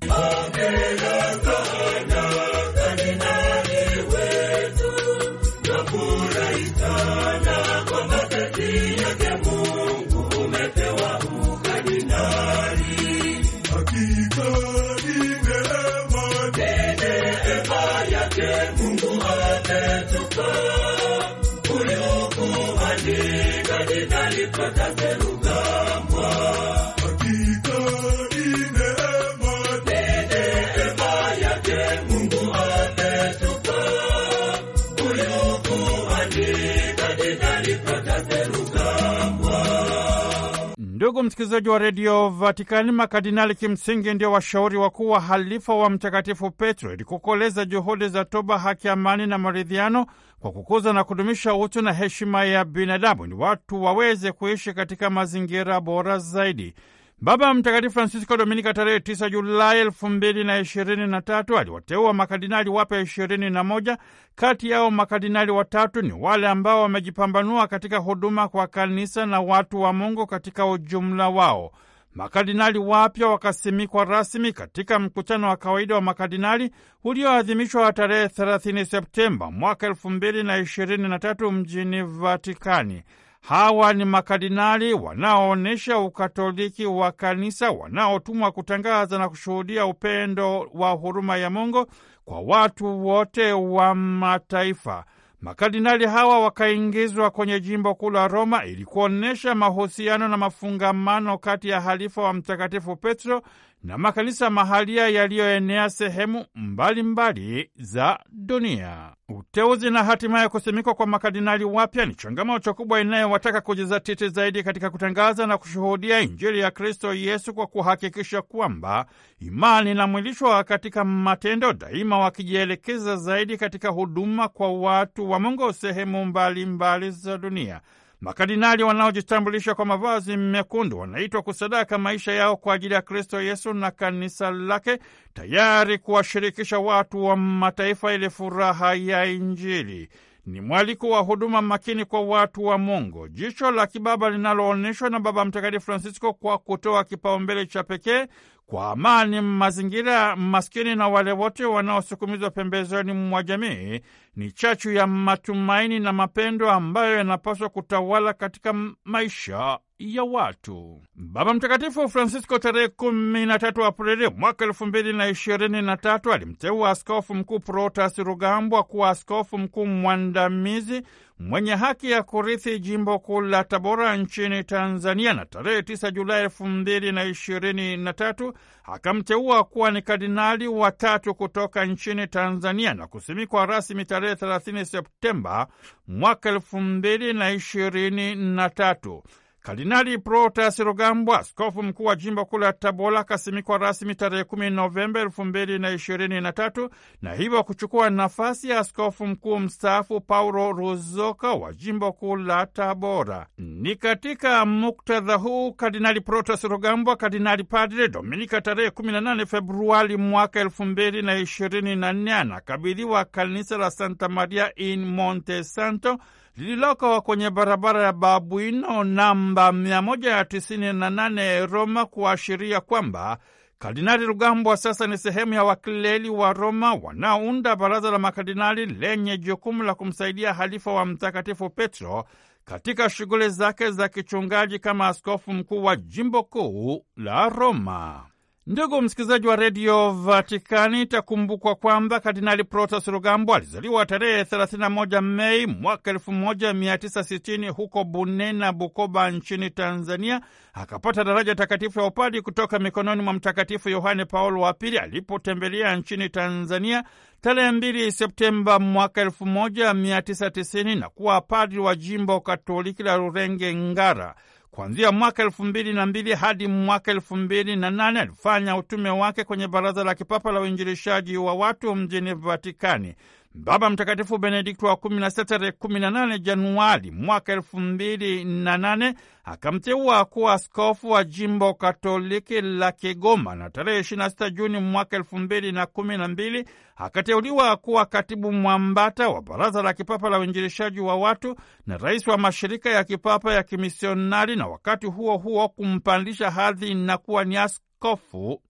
Ndugu 41.18 41.28
msikilizaji 41.28 41.70
wa 41.70 41.80
redio 41.80 42.30
Vatikani, 42.30 42.92
makardinali 42.92 43.56
kimsingi 43.56 44.14
ndio 44.14 44.32
washauri 44.32 44.78
wakuu 44.78 45.10
wa 45.10 45.20
halifa 45.20 45.76
wa 45.76 45.90
Mtakatifu 45.90 46.52
Petro 46.52 46.94
ili 46.94 47.04
kukoleza 47.04 47.66
juhudi 47.66 48.10
za 48.10 48.26
toba, 48.26 48.60
haki, 48.60 48.90
amani 48.90 49.28
na 49.28 49.38
maridhiano 49.38 50.06
kwa 50.40 50.52
kukuza 50.52 50.94
na 50.94 51.04
kudumisha 51.04 51.56
utu 51.56 51.82
na 51.82 51.94
heshima 51.94 52.46
ya 52.46 52.66
binadamu, 52.66 53.28
ni 53.28 53.34
watu 53.34 53.84
waweze 53.84 54.32
kuishi 54.32 54.74
katika 54.74 55.10
mazingira 55.10 55.82
bora 55.82 56.18
zaidi. 56.20 56.74
Baba 57.22 57.54
Mtakatifu 57.54 57.94
Francisco 57.94 58.38
Dominika 58.38 58.74
tarehe 58.74 58.98
9 59.00 59.30
Julai 59.30 59.80
elfu 59.80 60.10
mbili 60.10 60.44
na 60.44 60.60
ishirini 60.60 61.08
na 61.08 61.22
tatu 61.22 61.58
aliwateua 61.58 62.14
makardinali 62.14 62.70
wapya 62.70 63.00
ishirini 63.02 63.50
na 63.50 63.64
moja. 63.64 63.98
Kati 64.36 64.70
yao 64.70 64.92
makardinali 64.92 65.52
watatu 65.52 66.02
ni 66.02 66.12
wale 66.14 66.48
ambao 66.48 66.82
wamejipambanua 66.82 67.68
katika 67.68 67.98
huduma 67.98 68.48
kwa 68.48 68.68
kanisa 68.68 69.26
na 69.26 69.42
watu 69.42 69.82
wa 69.82 69.94
Mungu 69.94 70.28
katika 70.28 70.66
ujumla 70.66 71.30
wao. 71.30 71.72
Makardinali 72.14 72.80
wapya 72.80 73.28
wakasimikwa 73.28 74.06
rasmi 74.06 74.54
katika 74.54 75.00
mkutano 75.00 75.50
wa 75.50 75.58
kawaida 75.58 75.96
wa 75.96 76.02
makardinali 76.02 76.72
ulioadhimishwa 77.04 77.94
tarehe 77.94 78.26
30 78.26 78.86
Septemba 78.86 79.52
mwaka 79.52 79.88
elfu 79.88 80.10
mbili 80.10 80.44
na 80.44 80.58
ishirini 80.58 81.08
na 81.08 81.20
tatu 81.20 81.52
mjini 81.52 82.04
Vatikani. 82.04 83.04
Hawa 83.42 83.94
ni 83.94 84.06
makardinali 84.06 84.94
wanaoonyesha 84.94 85.98
ukatoliki 86.00 86.86
wa 86.86 87.12
kanisa, 87.12 87.72
wanaotumwa 87.72 88.52
kutangaza 88.52 89.18
na 89.18 89.30
kushuhudia 89.30 89.86
upendo 89.86 90.70
wa 90.74 90.92
huruma 90.92 91.38
ya 91.38 91.50
Mungu 91.50 91.86
kwa 92.26 92.40
watu 92.42 93.06
wote 93.08 93.52
wa 93.52 93.96
mataifa. 93.96 95.06
Makardinali 95.42 96.06
hawa 96.06 96.40
wakaingizwa 96.40 97.30
kwenye 97.32 97.60
jimbo 97.60 97.96
kuu 97.96 98.10
la 98.10 98.28
Roma 98.28 98.66
ili 98.66 98.86
kuonyesha 98.86 99.56
mahusiano 99.56 100.28
na 100.28 100.38
mafungamano 100.38 101.38
kati 101.38 101.70
ya 101.70 101.82
halifa 101.82 102.22
wa 102.22 102.34
Mtakatifu 102.34 102.96
Petro 102.96 103.42
na 103.88 103.98
makanisa 103.98 104.50
mahalia 104.50 105.08
yaliyoenea 105.08 105.90
sehemu 105.90 106.46
mbalimbali 106.56 107.04
mbali 107.04 107.70
za 107.76 108.20
dunia. 108.32 109.14
Uteuzi 109.30 109.90
na 109.90 110.04
hatimaye 110.04 110.50
kusimikwa 110.50 110.94
kwa 110.94 111.08
makardinali 111.08 111.64
wapya 111.64 112.06
ni 112.06 112.16
changamoto 112.16 112.74
kubwa 112.74 113.02
inayowataka 113.02 113.62
kujizatiti 113.62 114.30
zaidi 114.30 114.64
katika 114.64 114.90
kutangaza 114.90 115.48
na 115.48 115.58
kushuhudia 115.58 116.20
Injili 116.20 116.60
ya 116.60 116.72
Kristo 116.72 117.14
Yesu 117.14 117.54
kwa 117.54 117.68
kuhakikisha 117.68 118.42
kwamba 118.42 119.06
imani 119.40 119.92
inamwilishwa 119.92 120.64
katika 120.64 121.04
matendo, 121.06 121.74
daima 121.74 122.18
wakijielekeza 122.20 123.16
zaidi 123.16 123.58
katika 123.58 123.90
huduma 123.90 124.48
kwa 124.48 124.74
watu 124.74 125.30
wa 125.32 125.40
Mungu 125.40 125.74
sehemu 125.74 126.26
mbalimbali 126.26 126.66
mbali 126.66 127.12
za 127.12 127.38
dunia. 127.38 127.82
Makardinali 128.22 128.84
wanaojitambulisha 128.84 129.76
kwa 129.76 129.86
mavazi 129.86 130.38
mekundu 130.38 131.00
wanaitwa 131.00 131.42
kusadaka 131.42 131.98
maisha 131.98 132.32
yao 132.32 132.58
kwa 132.58 132.74
ajili 132.74 132.94
ya 132.94 133.02
Kristo 133.02 133.42
Yesu 133.42 133.74
na 133.74 133.92
kanisa 133.92 134.52
lake, 134.52 135.00
tayari 135.34 135.98
kuwashirikisha 135.98 136.80
watu 136.80 137.26
wa 137.26 137.36
mataifa 137.38 138.14
ili 138.14 138.30
furaha 138.30 138.94
ya 138.96 139.26
Injili. 139.26 140.10
Ni 140.46 140.62
mwaliko 140.62 141.10
wa 141.10 141.20
huduma 141.20 141.62
makini 141.62 142.06
kwa 142.06 142.22
watu 142.22 142.66
wa 142.66 142.78
Mungu, 142.78 143.28
jicho 143.28 143.72
la 143.72 143.88
kibaba 143.88 144.30
linaloonyeshwa 144.30 145.10
na 145.10 145.20
Baba 145.20 145.46
Mtakatifu 145.46 145.86
Francisco 145.86 146.34
kwa 146.34 146.58
kutoa 146.58 147.04
kipaumbele 147.04 147.66
cha 147.66 147.84
pekee 147.84 148.26
kwa 148.68 148.92
amani, 148.92 149.42
mazingira 149.42 150.36
maskini 150.36 150.96
na 150.96 151.08
wale 151.08 151.32
wote 151.32 151.66
wanaosukumizwa 151.66 152.50
pembezoni 152.52 153.14
mwa 153.14 153.44
jamii 153.44 154.02
ni 154.36 154.52
chachu 154.52 154.92
ya 154.92 155.08
matumaini 155.08 156.00
na 156.00 156.14
mapendo 156.14 156.72
ambayo 156.72 157.18
yanapaswa 157.18 157.70
kutawala 157.70 158.34
katika 158.34 158.74
maisha 159.06 159.80
ya 160.00 160.24
watu. 160.24 161.02
Baba 161.16 161.54
Mtakatifu 161.54 162.10
Francisco 162.10 162.60
tarehe 162.60 162.88
13 162.88 163.86
Aprili 163.86 164.30
mwaka 164.30 164.66
2023 164.66 166.34
alimteua 166.34 166.90
askofu 166.90 167.36
mkuu 167.36 167.60
Protas 167.60 168.18
Rugambwa 168.18 168.84
kuwa 168.84 169.10
askofu 169.10 169.58
mkuu 169.58 169.86
mwandamizi 169.86 171.02
mwenye 171.40 171.76
haki 171.76 172.12
ya 172.12 172.24
kurithi 172.24 172.80
jimbo 172.80 173.20
kuu 173.20 173.42
la 173.42 173.64
Tabora 173.64 174.18
nchini 174.18 174.64
Tanzania, 174.64 175.34
na 175.34 175.46
tarehe 175.46 175.82
9 175.82 176.12
Julai 176.12 176.46
2023 176.46 178.54
akamteua 178.84 179.64
kuwa 179.64 179.92
ni 179.92 180.02
kardinali 180.02 180.68
watatu 180.68 181.36
kutoka 181.36 181.86
nchini 181.86 182.28
Tanzania 182.28 182.94
na 182.94 183.08
kusimikwa 183.08 183.66
rasmi 183.66 184.06
tarehe 184.06 184.34
30 184.34 184.84
Septemba 184.86 185.68
mwaka 186.08 186.52
2023. 186.52 189.22
Kardinali 189.68 190.18
Protas 190.18 190.80
Rugambwa, 190.80 191.40
askofu 191.40 191.84
mkuu 191.84 192.04
wa 192.06 192.16
jimbo 192.16 192.46
kuu 192.46 192.58
la 192.58 192.74
Tabora, 192.74 193.20
akasimikwa 193.20 193.78
rasmi 193.78 194.16
tarehe 194.16 194.44
kumi 194.44 194.70
Novemba 194.70 195.20
elfu 195.20 195.46
mbili 195.46 195.80
na 195.80 195.98
na 196.42 196.52
tatu 196.52 196.90
na 197.22 197.34
hivyo 197.34 197.64
kuchukua 197.64 198.10
nafasi 198.10 198.70
ya 198.70 198.80
askofu 198.80 199.28
mkuu 199.28 199.60
mstaafu 199.60 200.22
Paulo 200.22 200.72
Ruzoka 200.72 201.54
wa 201.54 201.74
jimbo 201.74 202.12
kuu 202.14 202.36
la 202.36 202.66
Tabora. 202.66 203.48
Ni 203.58 203.96
katika 203.96 204.66
muktadha 204.66 205.36
huu 205.36 205.74
Kardinali 205.74 206.22
Protas 206.22 206.64
Rugambwa, 206.64 207.16
Kardinali 207.16 207.64
Padre 207.64 208.08
Dominika, 208.08 208.62
tarehe 208.62 208.90
18 208.90 209.46
Februari 209.46 210.18
mwaka 210.18 210.60
elfu 210.60 210.86
mbili 210.86 211.22
na 211.22 211.38
ishirini 211.38 211.96
na 211.96 212.14
nne 212.14 212.34
anakabidhiwa 212.34 213.26
kanisa 213.26 213.78
la 213.78 213.92
Santa 213.92 214.30
Maria 214.30 214.76
in 214.76 215.06
Monte 215.06 215.64
Santo 215.64 216.18
lililoko 216.58 217.22
kwenye 217.22 217.50
barabara 217.50 218.04
ya 218.04 218.14
Babuino 218.14 219.04
namba 219.04 219.72
198 219.72 221.66
Roma, 221.66 222.06
kuashiria 222.06 222.82
kwamba 222.82 223.38
Kardinali 223.80 224.26
Rugambwa 224.26 224.78
sasa 224.78 225.08
ni 225.08 225.18
sehemu 225.18 225.54
ya 225.54 225.64
wakileli 225.64 226.30
wa 226.30 226.54
Roma 226.54 226.94
wanaounda 226.94 227.76
baraza 227.76 228.12
la 228.12 228.20
makardinali 228.20 228.86
lenye 228.86 229.38
jukumu 229.38 229.84
la 229.84 229.96
kumsaidia 229.96 230.54
halifa 230.54 230.94
wa 230.94 231.06
Mtakatifu 231.06 231.70
Petro 231.70 232.26
katika 232.66 233.10
shughuli 233.10 233.50
zake 233.50 233.92
za 233.92 234.10
kichungaji 234.10 234.80
kama 234.80 235.08
askofu 235.08 235.54
mkuu 235.54 235.84
wa 235.84 235.96
jimbo 235.96 236.44
kuu 236.44 237.06
la 237.18 237.50
Roma. 237.50 238.26
Ndugu 238.70 239.02
msikilizaji 239.02 239.48
wa 239.48 239.56
redio 239.56 240.12
Vatikani, 240.12 241.02
itakumbukwa 241.02 241.76
kwamba 241.76 242.20
Kardinali 242.20 242.64
Protas 242.64 243.08
Rugambwa 243.08 243.58
alizaliwa 243.58 244.06
tarehe 244.06 244.44
31 244.44 245.22
Mei 245.22 245.66
mwaka 245.66 246.12
1960 246.14 247.70
huko 247.70 248.04
Bunena, 248.04 248.74
Bukoba 248.74 249.32
nchini 249.32 249.70
Tanzania. 249.70 250.42
Akapata 250.74 251.24
daraja 251.24 251.56
takatifu 251.56 252.00
ya 252.00 252.06
upadi 252.06 252.42
kutoka 252.42 252.80
mikononi 252.80 253.22
mwa 253.22 253.34
Mtakatifu 253.34 253.90
Yohane 253.90 254.26
Paulo 254.26 254.62
wa 254.62 254.74
Pili 254.74 254.98
alipotembelea 254.98 255.96
nchini 255.96 256.30
Tanzania 256.30 257.04
tarehe 257.42 257.72
2 257.72 258.12
Septemba 258.12 258.80
mwaka 258.80 259.24
1990 259.26 261.00
na 261.00 261.10
kuwa 261.10 261.42
padri 261.42 261.80
wa 261.80 261.96
jimbo 261.96 262.40
Katoliki 262.42 263.04
la 263.04 263.18
Rurenge 263.18 263.76
Ngara. 263.76 264.36
Kuanzia 264.78 265.12
mwaka 265.12 265.44
elfu 265.44 265.64
mbili 265.64 265.94
na 265.94 266.06
mbili 266.06 266.34
hadi 266.34 266.68
mwaka 266.68 267.12
elfu 267.12 267.36
mbili 267.36 267.76
na 267.76 267.90
nane 267.92 268.20
alifanya 268.20 268.78
utume 268.78 269.10
wake 269.10 269.44
kwenye 269.44 269.68
Baraza 269.68 270.04
la 270.04 270.16
Kipapa 270.16 270.52
la 270.52 270.60
Uinjilishaji 270.60 271.38
wa 271.38 271.54
Watu 271.54 271.96
mjini 271.96 272.34
Vatikani. 272.34 273.16
Baba 273.54 273.90
Mtakatifu 273.90 274.38
Benedikto 274.38 274.86
wa 274.88 274.96
kumi 274.96 275.20
na 275.20 275.30
sita 275.30 275.46
tarehe 275.46 275.72
kumi 275.72 276.00
na 276.00 276.12
nane 276.12 276.40
Januari 276.40 277.12
mwaka 277.12 277.54
elfu 277.54 277.80
mbili 277.80 278.44
na 278.46 278.78
nane 278.78 279.14
akamteua 279.44 280.26
kuwa 280.26 280.54
askofu 280.54 281.10
wa 281.10 281.24
jimbo 281.24 281.74
Katoliki 281.74 282.62
la 282.62 282.92
Kigoma, 282.92 283.56
na 283.56 283.70
tarehe 283.70 284.00
ishirini 284.00 284.24
na 284.24 284.30
sita 284.30 284.50
Juni 284.50 284.80
mwaka 284.80 285.16
elfu 285.18 285.38
mbili 285.38 285.72
na 285.72 285.86
kumi 285.86 286.18
na 286.18 286.28
mbili 286.28 286.66
akateuliwa 286.96 287.78
kuwa 287.78 288.06
katibu 288.06 288.52
mwambata 288.52 289.30
wa 289.30 289.42
Baraza 289.42 289.82
la 289.84 289.94
Kipapa 289.94 290.30
la 290.30 290.40
Uinjilishaji 290.40 291.00
wa 291.00 291.16
Watu 291.16 291.56
na 291.86 291.98
rais 291.98 292.28
wa 292.28 292.38
mashirika 292.38 292.90
ya 292.90 293.04
kipapa 293.04 293.54
ya 293.54 293.64
kimisionari, 293.64 294.56
na 294.56 294.68
wakati 294.68 295.08
huo 295.08 295.38
huo 295.38 295.70
kumpandisha 295.70 296.52
hadhi 296.52 296.94
na 296.94 297.18
kuwa 297.18 297.44
ni 297.46 297.58
askofu 297.58 297.87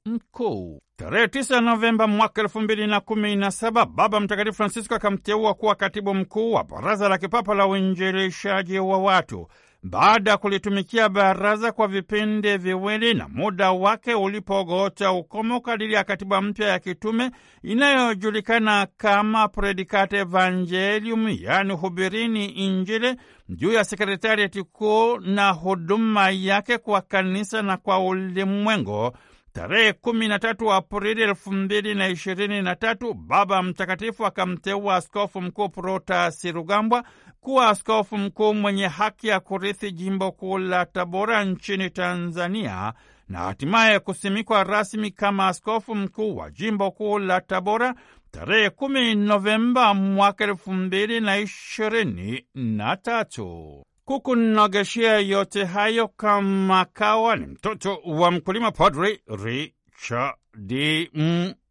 mkuu. 0.06 0.82
Tarehe 0.96 1.26
9 1.28 1.62
Novemba 1.62 2.08
mwaka 2.08 2.42
elfu 2.42 2.62
mbili 2.62 2.88
na 2.88 3.00
kumi 3.00 3.36
na 3.36 3.52
saba 3.52 3.86
Baba 3.86 4.20
Mtakatifu 4.20 4.58
Francisco 4.58 4.96
akamteua 4.96 5.54
kuwa 5.54 5.76
katibu 5.76 6.14
mkuu 6.14 6.52
wa 6.54 6.64
Baraza 6.64 7.10
la 7.10 7.18
Kipapa 7.18 7.54
la 7.56 7.68
Uinjilishaji 7.68 8.80
wa 8.80 8.98
Watu 8.98 9.48
baada 9.89 10.32
ya 10.32 10.38
kulitumikia 10.38 11.10
baraza 11.10 11.72
kwa 11.72 11.88
vipindi 11.88 12.58
viwili 12.58 13.13
na 13.13 13.27
muda 13.27 13.72
wake 13.72 14.13
ulipogota 14.13 15.12
ukomo, 15.12 15.62
kadiri 15.62 15.94
ya 15.94 16.03
katiba 16.03 16.41
mpya 16.41 16.67
ya 16.67 16.79
kitume 16.79 17.32
inayojulikana 17.63 18.88
kama 18.98 19.48
Predicate 19.48 20.17
Evangelium, 20.17 21.29
yaani 21.41 21.74
hubirini 21.74 22.46
Injili, 22.46 23.15
juu 23.50 23.72
ya 23.72 23.84
sekretarieti 23.84 24.63
kuu 24.63 25.17
na 25.17 25.50
huduma 25.51 26.29
yake 26.29 26.77
kwa 26.77 27.01
kanisa 27.01 27.62
na 27.62 27.77
kwa 27.77 28.00
ulimwengu. 28.00 29.12
Tarehe 29.58 29.94
kumi 29.94 30.27
na 30.27 30.39
tatu 30.39 30.74
Aprili 30.74 31.22
elfu 31.22 31.51
mbili 31.51 31.96
na 31.96 32.08
ishirini 32.08 32.62
na 32.62 32.75
tatu 32.75 33.13
Baba 33.13 33.63
Mtakatifu 33.63 34.25
akamteua 34.25 34.96
Askofu 34.96 35.41
Mkuu 35.41 35.70
Protasi 35.70 36.51
Rugambwa 36.51 37.03
kuwa 37.41 37.70
askofu 37.70 38.17
mkuu 38.17 38.53
mwenye 38.53 38.88
haki 38.88 39.27
ya 39.27 39.39
kurithi 39.39 39.91
jimbo 39.91 40.32
kuu 40.32 40.58
la 40.58 40.86
Tabora 40.86 41.44
nchini 41.46 41.89
Tanzania 41.89 42.94
na 43.29 43.39
hatimaye 43.39 44.00
kusimikwa 44.00 44.63
rasmi 44.63 45.12
kama 45.12 45.48
askofu 45.48 45.96
mkuu 45.96 46.36
wa 46.38 46.51
jimbo 46.51 46.91
kuu 46.91 47.20
la 47.20 47.41
Tabora 47.41 47.96
tarehe 48.32 48.70
kumi 48.70 49.15
Novemba 49.15 49.93
mwaka 49.93 50.43
elfu 50.43 50.73
mbili 50.73 51.19
na 51.19 51.38
ishirini 51.38 52.45
na 52.56 52.95
tatu. 52.97 53.84
Kukunogeshea 54.06 55.19
yote 55.19 55.65
hayo 55.65 56.08
kama 56.08 56.86
kawa 56.86 57.36
ni 57.36 57.45
mtoto 57.45 58.00
wa 58.06 58.32
mkulima, 58.32 58.71
Padri 58.71 59.21
Richard 59.43 60.36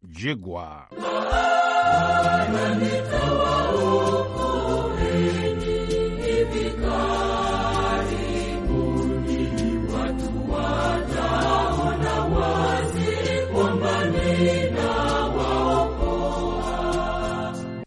Mjigwa. 0.03 0.87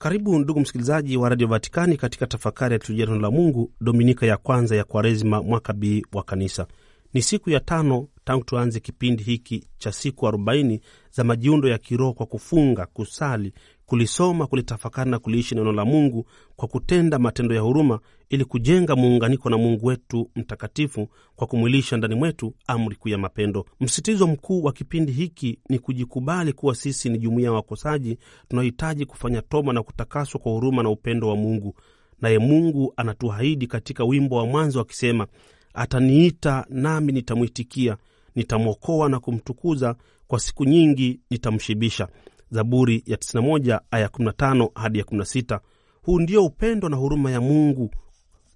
Karibu 0.00 0.38
ndugu 0.38 0.60
msikilizaji 0.60 1.16
wa 1.16 1.28
Radio 1.28 1.46
Vatikani 1.48 1.96
katika 1.96 2.26
tafakari 2.26 2.72
ya 2.72 2.78
liturujia 2.78 3.06
neno 3.06 3.18
la 3.20 3.30
Mungu, 3.30 3.72
dominika 3.80 4.26
ya 4.26 4.36
kwanza 4.36 4.76
ya 4.76 4.84
Kwaresima 4.84 5.42
mwaka 5.42 5.72
B 5.72 6.02
wa 6.12 6.22
Kanisa. 6.22 6.66
Ni 7.14 7.22
siku 7.22 7.50
ya 7.50 7.60
tano 7.60 8.08
tangu 8.24 8.44
tuanze 8.44 8.80
kipindi 8.80 9.22
hiki 9.22 9.64
cha 9.78 9.92
siku 9.92 10.28
arobaini 10.28 10.80
za 11.10 11.24
majiundo 11.24 11.68
ya 11.68 11.78
kiroho 11.78 12.12
kwa 12.12 12.26
kufunga, 12.26 12.86
kusali, 12.86 13.52
kulisoma, 13.90 14.46
kulitafakari 14.46 15.10
na 15.10 15.18
kuliishi 15.18 15.54
neno 15.54 15.72
la 15.72 15.84
Mungu 15.84 16.26
kwa 16.56 16.68
kutenda 16.68 17.18
matendo 17.18 17.54
ya 17.54 17.60
huruma, 17.60 18.00
ili 18.28 18.44
kujenga 18.44 18.96
muunganiko 18.96 19.50
na 19.50 19.58
Mungu 19.58 19.86
wetu 19.86 20.30
mtakatifu 20.36 21.08
kwa 21.36 21.46
kumwilisha 21.46 21.96
ndani 21.96 22.14
mwetu 22.14 22.54
amri 22.66 22.96
kuu 22.96 23.08
ya 23.08 23.18
mapendo. 23.18 23.66
Msitizo 23.80 24.26
mkuu 24.26 24.62
wa 24.62 24.72
kipindi 24.72 25.12
hiki 25.12 25.58
ni 25.68 25.78
kujikubali 25.78 26.52
kuwa 26.52 26.74
sisi 26.74 27.08
ni 27.08 27.18
jumuiya 27.18 27.46
ya 27.48 27.52
wakosaji 27.52 28.18
tunaohitaji 28.48 29.06
kufanya 29.06 29.42
toba 29.42 29.72
na 29.72 29.82
kutakaswa 29.82 30.40
kwa 30.40 30.52
huruma 30.52 30.82
na 30.82 30.90
upendo 30.90 31.28
wa 31.28 31.36
Mungu. 31.36 31.74
Naye 32.20 32.38
Mungu 32.38 32.92
anatuahidi 32.96 33.66
katika 33.66 34.04
wimbo 34.04 34.36
wa 34.36 34.46
mwanzo 34.46 34.80
akisema, 34.80 35.26
ataniita 35.74 36.66
nami 36.68 37.12
nitamwitikia, 37.12 37.96
nitamwokoa 38.34 39.08
na 39.08 39.20
kumtukuza, 39.20 39.94
kwa 40.26 40.40
siku 40.40 40.64
nyingi 40.64 41.20
nitamshibisha. 41.30 42.08
Zaburi 42.50 43.02
ya 43.06 43.16
91 43.16 43.80
aya 43.90 44.06
15 44.08 44.68
hadi 44.74 44.98
ya 44.98 45.04
16. 45.04 45.60
Huu 46.02 46.20
ndio 46.20 46.44
upendo 46.44 46.88
na 46.88 46.96
huruma 46.96 47.30
ya 47.30 47.40
Mungu 47.40 47.90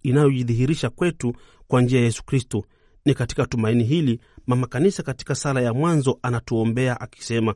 inayojidhihirisha 0.02 0.90
kwetu 0.90 1.34
kwa 1.68 1.82
njia 1.82 1.98
ya 1.98 2.04
Yesu 2.04 2.24
Kristo. 2.24 2.64
Ni 3.04 3.14
katika 3.14 3.46
tumaini 3.46 3.84
hili 3.84 4.20
Mama 4.46 4.66
Kanisa 4.66 5.02
katika 5.02 5.34
sala 5.34 5.60
ya 5.60 5.72
mwanzo 5.74 6.18
anatuombea 6.22 7.00
akisema: 7.00 7.54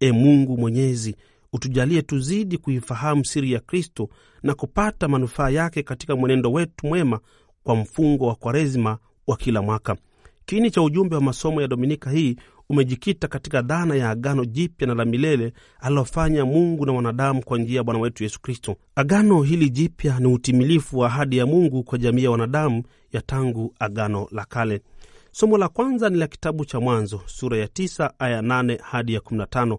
E 0.00 0.12
Mungu 0.12 0.58
Mwenyezi, 0.58 1.16
utujalie 1.52 2.02
tuzidi 2.02 2.58
kuifahamu 2.58 3.24
siri 3.24 3.52
ya 3.52 3.60
Kristo 3.60 4.08
na 4.42 4.54
kupata 4.54 5.08
manufaa 5.08 5.50
yake 5.50 5.82
katika 5.82 6.16
mwenendo 6.16 6.52
wetu 6.52 6.86
mwema 6.86 7.20
kwa 7.62 7.76
mfungo 7.76 8.26
wa 8.26 8.34
Kwaresima 8.34 8.98
wa 9.26 9.36
kila 9.36 9.62
mwaka. 9.62 9.96
Kiini 10.44 10.70
cha 10.70 10.82
ujumbe 10.82 11.14
wa 11.16 11.22
masomo 11.22 11.62
ya 11.62 11.68
Dominika 11.68 12.10
hii 12.10 12.36
umejikita 12.70 13.28
katika 13.28 13.62
dhana 13.62 13.94
ya 13.94 14.10
agano 14.10 14.44
jipya 14.44 14.86
na 14.88 14.94
la 14.94 15.04
milele 15.04 15.52
alilofanya 15.80 16.44
Mungu 16.44 16.86
na 16.86 16.92
wanadamu 16.92 17.42
kwa 17.44 17.58
njia 17.58 17.76
ya 17.76 17.84
Bwana 17.84 18.00
wetu 18.00 18.22
Yesu 18.22 18.40
Kristo. 18.40 18.76
Agano 18.94 19.42
hili 19.42 19.70
jipya 19.70 20.20
ni 20.20 20.26
utimilifu 20.26 20.98
wa 20.98 21.06
ahadi 21.06 21.36
ya 21.36 21.46
Mungu 21.46 21.82
kwa 21.84 21.98
jamii 21.98 22.24
ya 22.24 22.30
wanadamu 22.30 22.82
ya 23.12 23.22
tangu 23.22 23.74
agano 23.78 24.28
la 24.30 24.44
kale. 24.44 24.82
Somo 25.32 25.58
la 25.58 25.68
kwanza 25.68 26.08
ni 26.10 26.16
la 26.18 26.26
kitabu 26.26 26.64
cha 26.64 26.80
Mwanzo 26.80 27.20
sura 27.26 27.56
ya 27.58 27.66
9 27.66 28.10
aya 28.18 28.42
8 28.42 28.78
hadi 28.82 29.14
ya 29.14 29.20
15, 29.20 29.78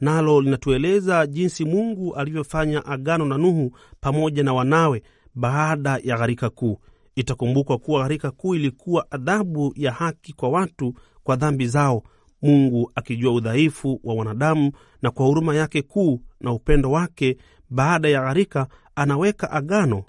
nalo 0.00 0.40
linatueleza 0.40 1.26
jinsi 1.26 1.64
Mungu 1.64 2.14
alivyofanya 2.14 2.86
agano 2.86 3.24
na 3.24 3.38
Nuhu 3.38 3.72
pamoja 4.00 4.42
na 4.42 4.52
wanawe 4.54 5.02
baada 5.34 6.00
ya 6.04 6.16
gharika 6.18 6.50
kuu. 6.50 6.78
Itakumbukwa 7.16 7.78
kuwa 7.78 8.02
gharika 8.02 8.30
kuu 8.30 8.54
ilikuwa 8.54 9.10
adhabu 9.10 9.72
ya 9.76 9.92
haki 9.92 10.32
kwa 10.32 10.48
watu 10.48 10.94
kwa 11.24 11.36
dhambi 11.36 11.66
zao 11.66 12.02
Mungu 12.42 12.90
akijua 12.94 13.32
udhaifu 13.32 14.00
wa 14.04 14.14
wanadamu 14.14 14.72
na 15.02 15.10
kwa 15.10 15.26
huruma 15.26 15.54
yake 15.54 15.82
kuu 15.82 16.20
na 16.40 16.52
upendo 16.52 16.90
wake, 16.90 17.36
baada 17.70 18.08
ya 18.08 18.20
gharika, 18.20 18.66
anaweka 18.94 19.50
agano 19.50 20.04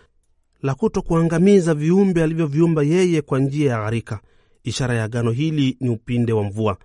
la 0.61 0.75
kuto 0.75 1.01
kuangamiza 1.01 1.73
viumbe 1.73 2.23
alivyoviumba 2.23 2.83
yeye 2.83 3.21
kwa 3.21 3.39
njia 3.39 3.71
ya 3.71 3.77
gharika. 3.77 4.19
Ishara 4.63 4.95
ya 4.95 5.03
agano 5.03 5.31
hili 5.31 5.77
ni 5.79 5.89
upinde 5.89 6.33
wa 6.33 6.43
mvua. 6.43 6.77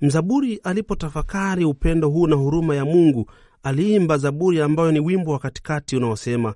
Mzaburi 0.00 0.56
alipotafakari 0.56 1.64
upendo 1.64 2.08
huu 2.08 2.26
na 2.26 2.36
huruma 2.36 2.74
ya 2.76 2.84
Mungu, 2.84 3.30
aliimba 3.62 4.16
zaburi 4.18 4.60
ambayo 4.60 4.92
ni 4.92 5.00
wimbo 5.00 5.32
wa 5.32 5.38
katikati 5.38 5.96
unaosema, 5.96 6.54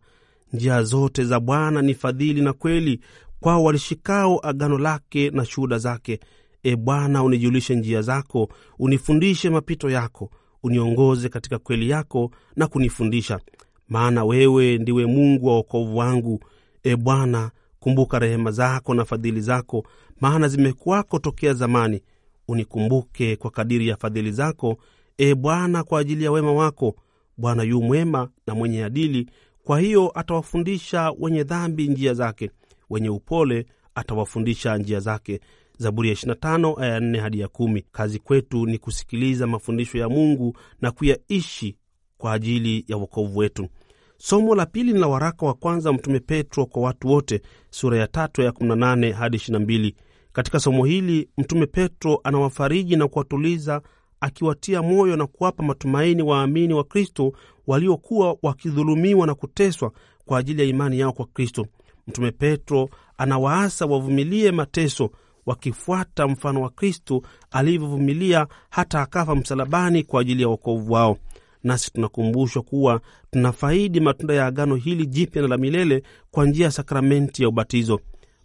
njia 0.53 0.83
zote 0.83 1.25
za 1.25 1.41
Bwana 1.41 1.83
ni 1.83 1.95
fadhili 1.95 2.43
na 2.43 2.53
kweli, 2.53 3.01
kwao 3.41 3.65
walishikao 3.65 4.41
agano 4.47 4.79
lake 4.79 5.31
na 5.31 5.45
shuhuda 5.45 5.79
zake. 5.79 6.21
E 6.63 6.77
Bwana, 6.77 7.23
unijulishe 7.23 7.75
njia 7.77 8.03
zako, 8.03 8.49
unifundishe 8.79 9.51
mapito 9.51 9.91
yako, 9.91 10.31
uniongoze 10.63 11.29
katika 11.29 11.59
kweli 11.59 11.91
yako 11.91 12.31
na 12.57 12.67
kunifundisha, 12.67 13.41
maana 13.89 14.25
wewe 14.25 14.79
ndiwe 14.79 15.07
Mungu 15.07 15.47
wa 15.47 15.55
wokovu 15.55 15.97
wangu. 15.97 16.41
E 16.83 16.97
Bwana, 16.97 17.51
kumbuka 17.81 18.19
rehema 18.19 18.51
zako 18.51 18.95
na 18.95 19.05
fadhili 19.05 19.41
zako, 19.41 19.85
maana 20.21 20.49
zimekuwako 20.49 21.19
tokea 21.19 21.55
zamani. 21.55 22.03
Unikumbuke 22.49 23.37
kwa 23.37 23.51
kadiri 23.51 23.89
ya 23.89 23.97
fadhili 23.97 24.33
zako, 24.33 24.77
e 25.19 25.35
Bwana, 25.35 25.85
kwa 25.85 26.01
ajili 26.01 26.25
ya 26.25 26.33
wema 26.33 26.53
wako. 26.53 26.95
Bwana 27.37 27.63
yu 27.63 27.83
mwema 27.83 28.29
na 28.47 28.55
mwenye 28.55 28.85
adili, 28.85 29.31
kwa 29.65 29.81
hiyo 29.81 30.13
atawafundisha 30.15 31.13
wenye 31.19 31.45
dhambi 31.45 31.89
njia 31.89 32.15
zake, 32.15 32.51
wenye 32.91 33.09
upole 33.09 33.67
atawafundisha 33.95 34.77
njia 34.79 35.01
zake. 35.01 35.41
Zaburi 35.79 36.09
ya 36.09 36.15
25 36.15 36.83
aya 36.83 37.01
4 37.01 37.21
hadi 37.21 37.41
ya 37.41 37.47
10. 37.47 37.83
Kazi 37.93 38.19
kwetu 38.19 38.67
ni 38.67 38.79
kusikiliza 38.79 39.47
mafundisho 39.47 39.99
ya 39.99 40.09
Mungu 40.09 40.57
na 40.81 40.91
kuyaishi 40.91 41.77
kwa 42.19 42.33
ajili 42.33 42.85
ya 42.89 42.97
wokovu 42.97 43.39
wetu. 43.39 43.69
Somo 44.17 44.55
la 44.55 44.67
pili 44.67 44.93
ni 44.93 44.99
la 44.99 45.07
waraka 45.07 45.47
wa 45.47 45.55
kwanza 45.55 45.93
Mtume 45.93 46.21
Petro 46.21 46.67
kwa 46.67 46.83
watu 46.83 47.09
wote, 47.09 47.43
sura 47.71 47.99
ya 47.99 48.07
tatu 48.07 48.43
ya 48.43 48.51
18 48.51 49.13
hadi 49.13 49.37
22. 49.37 49.93
Katika 50.33 50.61
somo 50.61 50.85
hili 50.85 51.29
Mtume 51.39 51.67
Petro 51.67 52.21
anawafariji 52.25 52.97
na 52.97 53.09
kuwatuliza, 53.09 53.83
akiwatia 54.21 54.83
moyo 54.83 55.17
na 55.17 55.27
kuwapa 55.27 55.63
matumaini 55.63 56.23
waamini 56.23 56.75
wa 56.75 56.85
Kristo 56.85 57.33
waliokuwa 57.67 58.37
wakidhulumiwa 58.43 59.27
na 59.27 59.35
kuteswa 59.35 59.93
kwa 60.25 60.39
ajili 60.39 60.63
ya 60.63 60.69
imani 60.69 60.99
yao 60.99 61.13
kwa 61.13 61.27
Kristo. 61.27 61.67
Mtume 62.07 62.31
Petro 62.31 62.89
anawaasa 63.19 63.87
wavumilie 63.87 64.53
mateso 64.53 65.11
wakifuata 65.49 66.29
mfano 66.29 66.61
wa 66.63 66.71
Kristo 66.71 67.23
alivyovumilia 67.51 68.47
hata 68.71 69.01
akafa 69.03 69.35
msalabani 69.35 70.03
kwa 70.03 70.21
ajili 70.21 70.43
ya 70.43 70.49
wokovu 70.49 70.93
wao. 70.93 71.17
Nasi 71.65 71.91
tunakumbushwa 71.93 72.63
kuwa 72.63 73.01
tunafaidi 73.31 74.01
matunda 74.01 74.35
ya 74.35 74.47
agano 74.47 74.75
hili 74.77 75.07
jipya 75.07 75.43
na 75.43 75.49
la 75.49 75.57
milele 75.57 76.03
kwa 76.31 76.47
njia 76.47 76.65
ya 76.65 76.71
sakramenti 76.71 77.43
ya 77.43 77.49
ubatizo. 77.49 78.01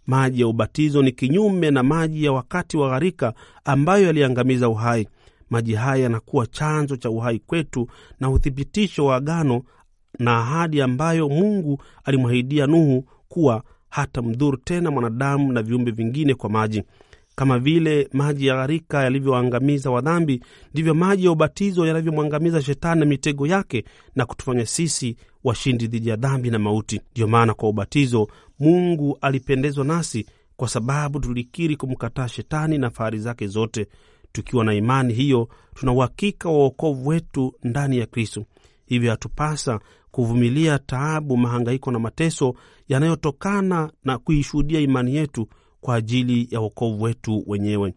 Maji 0.06 0.40
ya 0.40 0.48
ubatizo 0.48 1.02
ni 1.02 1.12
kinyume 1.12 1.70
na 1.70 1.82
maji 1.82 2.24
ya 2.24 2.32
wakati 2.32 2.76
wa 2.76 2.88
gharika 2.90 3.34
ambayo 3.64 4.06
yaliangamiza 4.06 4.68
uhai. 4.68 5.08
Maji 5.50 5.74
haya 5.74 6.02
yanakuwa 6.02 6.46
chanzo 6.46 6.96
cha 6.96 7.10
uhai 7.10 7.38
kwetu 7.38 7.88
na 8.20 8.30
uthibitisho 8.30 9.04
wa 9.06 9.16
agano 9.16 9.62
na 10.18 10.38
ahadi 10.38 10.80
ambayo 10.82 11.28
Mungu 11.28 11.82
alimwahidia 12.04 12.66
Nuhu 12.66 13.04
kuwa 13.28 13.62
hata 13.94 14.22
mdhuru 14.22 14.56
tena 14.56 14.90
mwanadamu 14.90 15.52
na 15.52 15.62
viumbe 15.62 15.90
vingine 15.90 16.34
kwa 16.34 16.50
maji. 16.50 16.82
Kama 17.34 17.58
vile 17.58 18.08
maji 18.12 18.46
ya 18.46 18.54
gharika 18.54 19.02
yalivyoangamiza 19.02 19.90
wadhambi, 19.90 20.40
ndivyo 20.72 20.94
maji 20.94 21.24
ya 21.24 21.30
ubatizo 21.32 21.86
yanavyomwangamiza 21.86 22.62
shetani 22.62 23.00
na 23.00 23.06
mitego 23.06 23.46
yake 23.46 23.84
na 24.14 24.26
kutufanya 24.26 24.66
sisi 24.66 25.16
washindi 25.44 25.86
dhidi 25.86 26.08
ya 26.08 26.16
dhambi 26.16 26.50
na 26.50 26.58
mauti. 26.58 27.00
Ndiyo 27.12 27.28
maana 27.28 27.54
kwa 27.54 27.68
ubatizo 27.68 28.28
Mungu 28.58 29.18
alipendezwa 29.20 29.84
nasi, 29.84 30.26
kwa 30.56 30.68
sababu 30.68 31.20
tulikiri 31.20 31.76
kumkataa 31.76 32.28
shetani 32.28 32.78
na 32.78 32.90
fahari 32.90 33.18
zake 33.18 33.46
zote. 33.46 33.86
Tukiwa 34.32 34.64
na 34.64 34.74
imani 34.74 35.14
hiyo, 35.14 35.48
tuna 35.74 35.92
uhakika 35.92 36.48
wa 36.48 36.58
wokovu 36.58 37.08
wetu 37.08 37.54
ndani 37.64 37.98
ya 37.98 38.06
Kristo. 38.06 38.44
Hivyo 38.86 39.10
hatupasa 39.10 39.80
kuvumilia 40.14 40.78
taabu, 40.78 41.36
mahangaiko 41.36 41.90
na 41.90 41.98
mateso 41.98 42.54
yanayotokana 42.88 43.92
na 44.04 44.18
kuishuhudia 44.18 44.80
imani 44.80 45.14
yetu 45.16 45.48
kwa 45.80 45.94
ajili 45.94 46.48
ya 46.50 46.60
wokovu 46.60 47.02
wetu 47.02 47.44
wenyewe. 47.46 47.94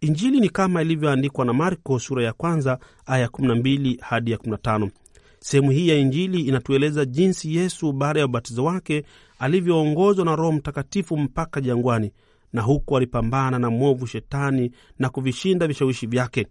Injili 0.00 0.40
ni 0.40 0.48
kama 0.50 0.82
ilivyoandikwa 0.82 1.44
na 1.44 1.52
Marko 1.52 1.98
sura 1.98 2.24
ya 2.24 2.32
kwanza 2.32 2.78
aya 3.06 3.26
12 3.26 3.98
hadi 4.00 4.30
ya 4.30 4.36
15. 4.38 4.90
Sehemu 5.40 5.70
hii 5.70 5.88
ya 5.88 5.94
Injili 5.96 6.40
inatueleza 6.40 7.04
jinsi 7.04 7.56
Yesu 7.56 7.92
baada 7.92 8.20
ya 8.20 8.26
ubatizo 8.26 8.64
wake 8.64 9.04
alivyoongozwa 9.38 10.24
na 10.24 10.36
Roho 10.36 10.52
Mtakatifu 10.52 11.16
mpaka 11.16 11.60
jangwani, 11.60 12.12
na 12.52 12.62
huku 12.62 12.96
alipambana 12.96 13.58
na 13.58 13.70
mwovu 13.70 14.06
Shetani 14.06 14.70
na 14.98 15.08
kuvishinda 15.08 15.66
vishawishi 15.66 16.06
vyake. 16.06 16.46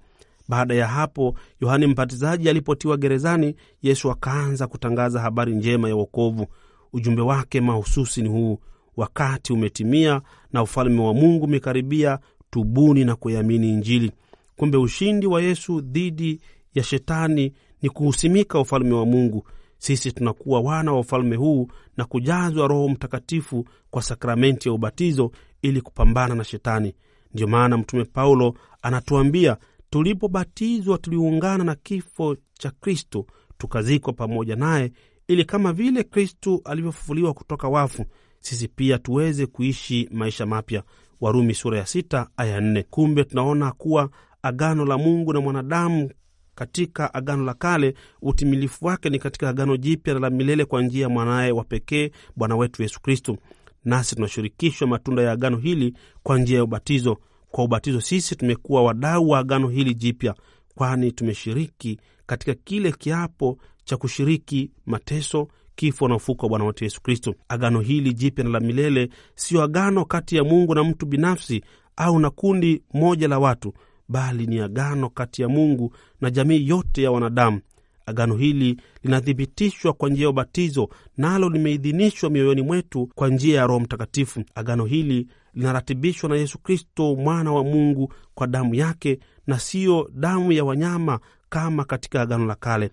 Baada 0.47 0.73
ya 0.75 0.87
hapo, 0.87 1.35
Yohane 1.61 1.87
Mbatizaji 1.87 2.49
alipotiwa 2.49 2.97
gerezani, 2.97 3.55
Yesu 3.81 4.11
akaanza 4.11 4.67
kutangaza 4.67 5.19
habari 5.21 5.55
njema 5.55 5.89
ya 5.89 5.95
wokovu. 5.95 6.47
Ujumbe 6.93 7.21
wake 7.21 7.62
mahususi 7.62 8.21
ni 8.21 8.29
huu: 8.29 8.60
wakati 8.97 9.53
umetimia 9.53 10.21
na 10.53 10.63
ufalme 10.63 11.01
wa 11.01 11.13
Mungu 11.13 11.45
umekaribia, 11.45 12.19
tubuni 12.49 13.06
na 13.06 13.15
kuiamini 13.15 13.69
Injili. 13.69 14.12
Kumbe 14.56 14.77
ushindi 14.77 15.27
wa 15.27 15.41
Yesu 15.41 15.82
dhidi 15.82 16.41
ya 16.73 16.84
Shetani 16.84 17.53
ni 17.82 17.89
kuhusimika 17.89 18.60
ufalme 18.60 18.93
wa 18.93 19.06
Mungu. 19.06 19.47
Sisi 19.77 20.12
tunakuwa 20.12 20.60
wana 20.62 20.93
wa 20.93 20.99
ufalme 20.99 21.36
huu 21.36 21.67
na 21.97 22.06
kujazwa 22.06 22.67
Roho 22.67 22.89
Mtakatifu 22.89 23.65
kwa 23.91 24.01
sakramenti 24.01 24.69
ya 24.69 24.73
ubatizo 24.73 25.32
ili 25.62 25.82
kupambana 25.82 26.36
na 26.36 26.43
Shetani. 26.43 26.93
Ndiyo 27.34 27.47
maana 27.47 27.77
Mtume 27.77 28.06
Paulo 28.06 28.53
anatuambia 28.82 29.58
tulipobatizwa 29.89 30.97
tuliungana 30.97 31.63
na 31.63 31.75
kifo 31.75 32.36
cha 32.53 32.71
Kristo, 32.71 33.25
tukazikwa 33.58 34.13
pamoja 34.13 34.56
naye, 34.56 34.91
ili 35.27 35.45
kama 35.45 35.73
vile 35.73 36.03
Kristu 36.03 36.62
alivyofufuliwa 36.65 37.33
kutoka 37.33 37.67
wafu, 37.67 38.05
sisi 38.39 38.67
pia 38.67 38.97
tuweze 38.97 39.45
kuishi 39.45 40.09
maisha 40.12 40.45
mapya. 40.45 40.83
Warumi 41.21 41.53
sura 41.53 41.77
ya 41.77 41.86
sita 41.86 42.27
aya 42.38 42.62
nne. 42.62 42.83
Kumbe 42.83 43.23
tunaona 43.23 43.71
kuwa 43.71 44.09
agano 44.41 44.86
la 44.86 44.97
Mungu 44.97 45.33
na 45.33 45.41
mwanadamu 45.41 46.09
katika 46.55 47.13
agano 47.13 47.43
la 47.45 47.53
kale, 47.53 47.93
utimilifu 48.21 48.86
wake 48.86 49.09
ni 49.09 49.19
katika 49.19 49.49
agano 49.49 49.77
jipya 49.77 50.13
na 50.13 50.19
la 50.19 50.29
milele 50.29 50.65
kwa 50.65 50.81
njia 50.81 51.01
ya 51.01 51.09
mwanaye 51.09 51.51
wa 51.51 51.63
pekee 51.63 52.12
Bwana 52.36 52.55
wetu 52.55 52.81
Yesu 52.81 53.01
Kristu, 53.01 53.38
Nasi 53.86 54.15
tunashirikishwa 54.15 54.88
matunda 54.88 55.21
ya 55.21 55.31
agano 55.31 55.57
hili 55.57 55.93
kwa 56.23 56.39
njia 56.39 56.57
ya 56.57 56.63
ubatizo. 56.63 57.17
Kwa 57.51 57.63
ubatizo 57.63 58.01
sisi 58.01 58.36
tumekuwa 58.36 58.83
wadau 58.83 59.29
wa 59.29 59.39
agano 59.39 59.67
hili 59.67 59.93
jipya, 59.95 60.36
kwani 60.75 61.12
tumeshiriki 61.12 61.99
katika 62.25 62.53
kile 62.53 62.91
kiapo 62.91 63.57
cha 63.85 63.97
kushiriki 63.97 64.71
mateso, 64.85 65.47
kifo 65.75 66.07
na 66.07 66.15
ufuko 66.15 66.45
wa 66.45 66.49
Bwana 66.49 66.65
wetu 66.65 66.83
Yesu 66.83 67.01
Kristo. 67.01 67.35
Agano 67.49 67.79
hili 67.81 68.13
jipya 68.13 68.43
na 68.43 68.49
la 68.49 68.59
milele 68.59 69.09
siyo 69.35 69.63
agano 69.63 70.05
kati 70.05 70.35
ya 70.35 70.43
Mungu 70.43 70.75
na 70.75 70.83
mtu 70.83 71.05
binafsi 71.05 71.63
au 71.95 72.19
na 72.19 72.29
kundi 72.29 72.83
moja 72.93 73.27
la 73.27 73.39
watu, 73.39 73.73
bali 74.09 74.47
ni 74.47 74.59
agano 74.59 75.09
kati 75.09 75.41
ya 75.41 75.49
Mungu 75.49 75.93
na 76.21 76.29
jamii 76.31 76.67
yote 76.67 77.03
ya 77.03 77.11
wanadamu. 77.11 77.61
Agano 78.05 78.35
hili 78.35 78.77
linathibitishwa 79.03 79.93
kwa 79.93 80.09
njia 80.09 80.23
ya 80.23 80.29
ubatizo, 80.29 80.89
nalo 81.17 81.49
limeidhinishwa 81.49 82.29
mioyoni 82.29 82.61
mwetu 82.61 83.09
kwa 83.15 83.29
njia 83.29 83.57
ya 83.59 83.67
Roho 83.67 83.79
Mtakatifu. 83.79 84.43
Agano 84.55 84.85
hili 84.85 85.27
linaratibishwa 85.53 86.29
na 86.29 86.35
Yesu 86.35 86.59
Kristo, 86.59 87.15
mwana 87.15 87.51
wa 87.51 87.63
Mungu, 87.63 88.13
kwa 88.35 88.47
damu 88.47 88.75
yake 88.75 89.19
na 89.47 89.59
siyo 89.59 90.09
damu 90.13 90.51
ya 90.51 90.63
wanyama 90.65 91.19
kama 91.49 91.83
katika 91.85 92.21
agano 92.21 92.45
la 92.45 92.55
kale. 92.55 92.91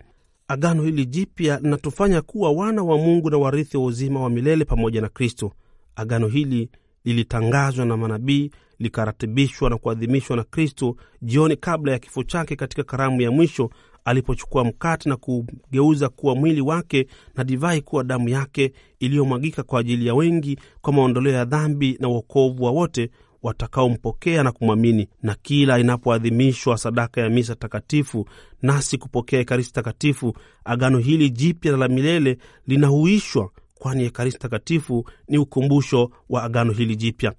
Agano 0.51 0.83
hili 0.83 1.05
jipya 1.05 1.59
linatufanya 1.59 2.21
kuwa 2.21 2.51
wana 2.51 2.83
wa 2.83 2.97
Mungu 2.97 3.29
na 3.29 3.37
warithi 3.37 3.77
wa 3.77 3.85
uzima 3.85 4.19
wa 4.21 4.29
milele 4.29 4.65
pamoja 4.65 5.01
na 5.01 5.09
Kristo. 5.09 5.51
Agano 5.95 6.27
hili 6.27 6.69
lilitangazwa 7.05 7.85
na 7.85 7.97
manabii, 7.97 8.51
likaratibishwa 8.79 9.69
na 9.69 9.77
kuadhimishwa 9.77 10.35
na 10.35 10.43
Kristo 10.43 10.95
jioni 11.21 11.55
kabla 11.55 11.91
ya 11.91 11.99
kifo 11.99 12.23
chake 12.23 12.55
katika 12.55 12.83
karamu 12.83 13.21
ya 13.21 13.31
mwisho 13.31 13.69
alipochukua 14.05 14.63
mkate 14.63 15.09
na 15.09 15.15
kugeuza 15.17 16.09
kuwa 16.09 16.35
mwili 16.35 16.61
wake 16.61 17.07
na 17.35 17.43
divai 17.43 17.81
kuwa 17.81 18.03
damu 18.03 18.29
yake 18.29 18.73
iliyomwagika 18.99 19.63
kwa 19.63 19.79
ajili 19.79 20.07
ya 20.07 20.15
wengi 20.15 20.59
kwa 20.81 20.93
maondoleo 20.93 21.33
ya 21.33 21.45
dhambi 21.45 21.97
na 21.99 22.07
uokovu 22.09 22.63
wa 22.63 22.71
wote 22.71 23.09
watakaompokea 23.43 24.43
na 24.43 24.51
kumwamini. 24.51 25.07
Na 25.23 25.35
kila 25.41 25.79
inapoadhimishwa 25.79 26.77
sadaka 26.77 27.21
ya 27.21 27.29
misa 27.29 27.55
takatifu, 27.55 28.27
nasi 28.61 28.97
kupokea 28.97 29.39
Ekaristi 29.39 29.73
takatifu, 29.73 30.33
agano 30.65 30.97
hili 30.97 31.29
jipya 31.29 31.71
na 31.71 31.77
la 31.77 31.87
milele 31.87 32.37
linahuishwa, 32.67 33.49
kwani 33.75 34.03
Ekaristi 34.05 34.39
takatifu 34.41 35.09
ni 35.27 35.37
ukumbusho 35.37 36.11
wa 36.29 36.43
agano 36.43 36.73
hili 36.73 36.95
jipya. 36.95 37.33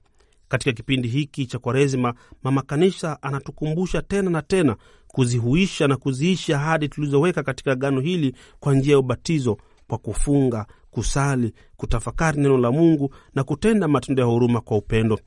Katika 0.48 0.72
kipindi 0.72 1.08
hiki 1.08 1.46
cha 1.46 1.58
Kwaresima, 1.58 2.14
Mama 2.42 2.62
Kanisa 2.62 3.22
anatukumbusha 3.22 4.02
tena 4.02 4.30
na 4.30 4.42
tena 4.42 4.76
kuzihuisha 5.08 5.88
na 5.88 5.96
kuziishi 5.96 6.52
ahadi 6.54 6.88
tulizoweka 6.88 7.42
katika 7.42 7.72
agano 7.72 8.00
hili 8.00 8.34
kwa 8.60 8.74
njia 8.74 8.92
ya 8.92 8.98
ubatizo, 8.98 9.58
kwa 9.88 9.98
kufunga, 9.98 10.66
kusali, 10.90 11.52
kutafakari 11.76 12.40
neno 12.42 12.58
la 12.58 12.72
Mungu 12.72 13.14
na 13.34 13.44
kutenda 13.44 13.88
matendo 13.88 14.22
ya 14.22 14.28
huruma 14.28 14.60
kwa 14.60 14.76
upendo. 14.76 15.18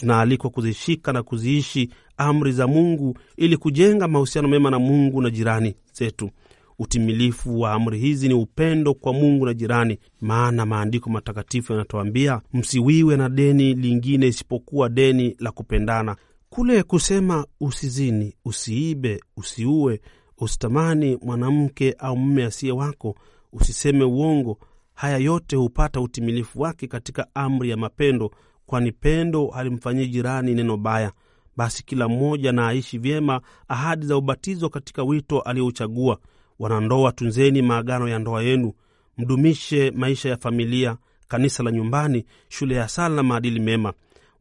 Tunaalikwa 0.00 0.50
kuzishika 0.50 1.12
na 1.12 1.22
kuziishi 1.22 1.90
amri 2.16 2.52
za 2.52 2.66
Mungu 2.66 3.18
ili 3.36 3.56
kujenga 3.56 4.08
mahusiano 4.08 4.48
mema 4.48 4.70
na 4.70 4.78
Mungu 4.78 5.22
na 5.22 5.30
jirani 5.30 5.74
zetu. 5.92 6.30
Utimilifu 6.78 7.60
wa 7.60 7.72
amri 7.72 7.98
hizi 7.98 8.28
ni 8.28 8.34
upendo 8.34 8.94
kwa 8.94 9.12
Mungu 9.12 9.46
na 9.46 9.54
jirani, 9.54 9.98
maana 10.20 10.66
maandiko 10.66 11.10
matakatifu 11.10 11.72
yanatuambia 11.72 12.40
msiwiwe 12.52 13.16
na 13.16 13.28
deni 13.28 13.74
lingine 13.74 14.26
isipokuwa 14.26 14.88
deni 14.88 15.36
la 15.38 15.50
kupendana. 15.52 16.16
Kule 16.50 16.82
kusema 16.82 17.46
usizini, 17.60 18.34
usiibe, 18.44 19.20
usiue, 19.36 20.00
usitamani 20.38 21.18
mwanamke 21.22 21.94
au 21.98 22.16
mume 22.16 22.44
asiye 22.44 22.72
wako, 22.72 23.14
usiseme 23.52 24.04
uongo, 24.04 24.58
haya 24.94 25.18
yote 25.18 25.56
hupata 25.56 26.00
utimilifu 26.00 26.60
wake 26.60 26.86
katika 26.86 27.26
amri 27.34 27.70
ya 27.70 27.76
mapendo, 27.76 28.30
kwani 28.70 28.92
pendo 28.92 29.46
halimfanyii 29.46 30.06
jirani 30.06 30.54
neno 30.54 30.76
baya. 30.76 31.12
Basi 31.56 31.84
kila 31.84 32.08
mmoja 32.08 32.52
na 32.52 32.68
aishi 32.68 32.98
vyema 32.98 33.40
ahadi 33.68 34.06
za 34.06 34.16
ubatizo 34.16 34.68
katika 34.68 35.02
wito 35.02 35.40
aliyouchagua. 35.40 36.18
Wanandoa, 36.58 37.12
tunzeni 37.12 37.62
maagano 37.62 38.08
ya 38.08 38.18
ndoa 38.18 38.42
yenu, 38.42 38.72
mdumishe 39.18 39.90
maisha 39.90 40.28
ya 40.28 40.36
familia, 40.36 40.96
kanisa 41.28 41.62
la 41.62 41.70
nyumbani, 41.70 42.24
shule 42.48 42.74
ya 42.74 42.88
sala 42.88 43.14
na 43.16 43.22
maadili 43.22 43.60
mema. 43.60 43.92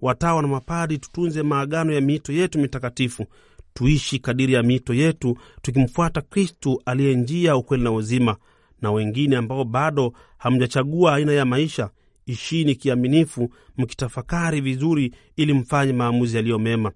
Watawa 0.02 0.42
na 0.42 0.48
mapadi, 0.48 0.98
tutunze 0.98 1.44
maagano 1.44 1.94
ya 1.94 2.02
miito 2.02 2.34
yetu 2.34 2.60
mitakatifu, 2.60 3.26
tuishi 3.74 4.20
kadiri 4.20 4.54
ya 4.54 4.64
miito 4.64 4.94
yetu, 4.94 5.38
tukimfuata 5.62 6.22
Kristu 6.22 6.82
aliye 6.86 7.16
njia, 7.16 7.56
ukweli 7.56 7.84
na 7.84 7.92
uzima. 7.92 8.36
Na 8.82 8.92
wengine 8.92 9.38
ambao 9.38 9.64
bado 9.64 10.14
hamjachagua 10.38 11.16
aina 11.16 11.32
ya 11.34 11.46
maisha, 11.46 11.90
ishini 12.30 12.76
kiaminifu, 12.76 13.50
mkitafakari 13.78 14.62
vizuri, 14.62 15.14
ili 15.36 15.54
mfanye 15.54 15.94
maamuzi 15.94 16.36
yaliyo 16.36 16.60
mema. 16.60 16.92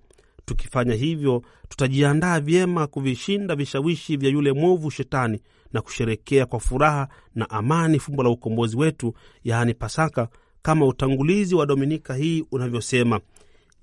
Tukifanya 0.45 0.93
hivyo, 0.93 1.43
tutajiandaa 1.69 2.39
vyema 2.39 2.87
kuvishinda 2.87 3.55
vishawishi 3.55 4.17
vya 4.17 4.29
yule 4.29 4.53
mwovu 4.53 4.91
Shetani 4.91 5.39
na 5.73 5.81
kusherekea 5.81 6.45
kwa 6.45 6.59
furaha 6.59 7.07
na 7.35 7.49
amani 7.49 7.99
fumbo 7.99 8.23
la 8.23 8.29
ukombozi 8.29 8.77
wetu, 8.77 9.13
yaani 9.43 9.73
Pasaka, 9.73 10.27
kama 10.61 10.85
utangulizi 10.85 11.55
wa 11.55 11.65
Dominika 11.65 12.15
hii 12.15 12.45
unavyosema: 12.51 13.19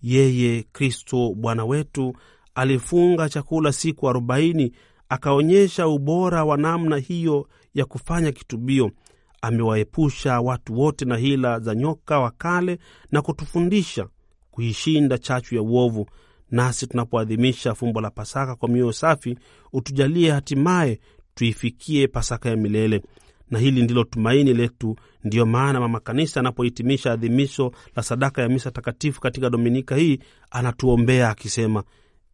yeye 0.02 0.64
Kristo 0.72 1.34
Bwana 1.36 1.64
wetu 1.64 2.14
alifunga 2.54 3.28
chakula 3.28 3.72
siku 3.72 4.08
arobaini, 4.08 4.72
akaonyesha 5.08 5.88
ubora 5.88 6.44
wa 6.44 6.56
namna 6.56 6.96
hiyo 6.96 7.48
ya 7.74 7.84
kufanya 7.84 8.32
kitubio. 8.32 8.90
Amewaepusha 9.42 10.40
watu 10.40 10.78
wote 10.80 11.04
na 11.04 11.16
hila 11.16 11.60
za 11.60 11.74
nyoka 11.74 12.18
wa 12.20 12.30
kale 12.30 12.78
na 13.12 13.22
kutufundisha 13.22 14.06
kuishinda 14.50 15.18
chachu 15.18 15.54
ya 15.54 15.62
uovu. 15.62 16.06
Nasi 16.50 16.86
tunapoadhimisha 16.86 17.74
fumbo 17.74 18.00
la 18.00 18.10
Pasaka 18.10 18.54
kwa 18.56 18.68
mioyo 18.68 18.92
safi, 18.92 19.38
utujalie 19.72 20.30
hatimaye 20.30 21.00
tuifikie 21.34 22.08
Pasaka 22.08 22.48
ya 22.48 22.56
milele 22.56 23.02
na 23.50 23.58
hili 23.58 23.82
ndilo 23.82 24.04
tumaini 24.04 24.54
letu. 24.54 24.96
Ndiyo 25.24 25.46
maana 25.46 25.80
Mama 25.80 26.00
Kanisa 26.00 26.40
anapohitimisha 26.40 27.12
adhimisho 27.12 27.72
la 27.96 28.02
sadaka 28.02 28.42
ya 28.42 28.48
misa 28.48 28.70
takatifu 28.70 29.20
katika 29.20 29.50
dominika 29.50 29.96
hii 29.96 30.18
anatuombea 30.50 31.30
akisema: 31.30 31.84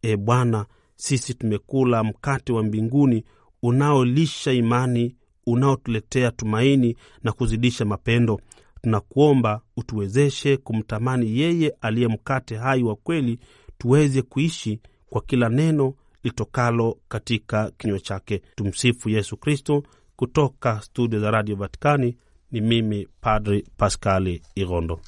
E 0.01 0.17
Bwana, 0.17 0.65
sisi 0.95 1.33
tumekula 1.33 2.03
mkate 2.03 2.53
wa 2.53 2.63
mbinguni 2.63 3.23
unaolisha 3.63 4.51
imani, 4.53 5.15
unaotuletea 5.47 6.31
tumaini 6.31 6.95
na 7.23 7.31
kuzidisha 7.31 7.85
mapendo. 7.85 8.41
Tunakuomba 8.81 9.61
utuwezeshe 9.77 10.57
kumtamani 10.57 11.39
yeye 11.39 11.73
aliye 11.81 12.07
mkate 12.07 12.55
hai 12.57 12.83
wa 12.83 12.95
kweli, 12.95 13.39
tuweze 13.77 14.21
kuishi 14.21 14.79
kwa 15.09 15.21
kila 15.21 15.49
neno 15.49 15.93
litokalo 16.23 16.97
katika 17.07 17.71
kinywa 17.71 17.99
chake. 17.99 18.41
Tumsifu 18.55 19.09
Yesu 19.09 19.37
Kristo. 19.37 19.83
Kutoka 20.15 20.81
studio 20.81 21.19
za 21.19 21.31
Radio 21.31 21.55
Vatikani 21.55 22.17
ni 22.51 22.61
mimi 22.61 23.07
Padri 23.21 23.65
Paskali 23.77 24.41
Irondo. 24.55 24.99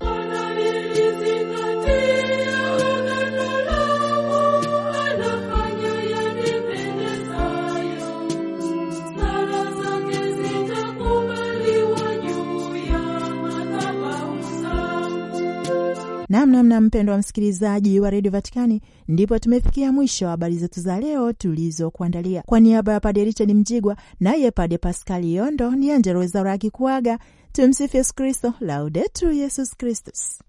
Namnamna 16.30 16.82
mpendo 16.82 17.12
wa 17.14 17.20
msikilizaji 17.20 18.00
wa 18.00 18.10
redio 18.10 18.32
Vatikani, 18.32 18.82
ndipo 19.08 19.40
tumefikia 19.40 19.92
mwisho 19.92 20.26
wa 20.26 20.32
habari 20.32 20.58
zetu 20.58 20.82
za 20.82 21.00
leo 21.00 21.34
tulizokuandalia. 21.34 22.42
Kwa 22.46 22.60
niaba 22.60 22.94
ya 22.94 23.00
Pade 23.00 23.24
Richard 23.26 23.52
Mjigwa 23.54 23.98
naye 24.20 24.52
Pade 24.52 24.78
Paskali 24.78 25.36
Yondo 25.36 25.72
ni 25.72 25.92
Angelo 25.92 26.20
Wezaura 26.20 26.52
akikuaga. 26.54 27.20
Tumsifu 27.52 27.98
Yesu 27.98 28.16
Kristo, 28.16 28.54
Laudetur 28.60 29.32
Yesus 29.32 29.76
Kristus. 29.78 30.40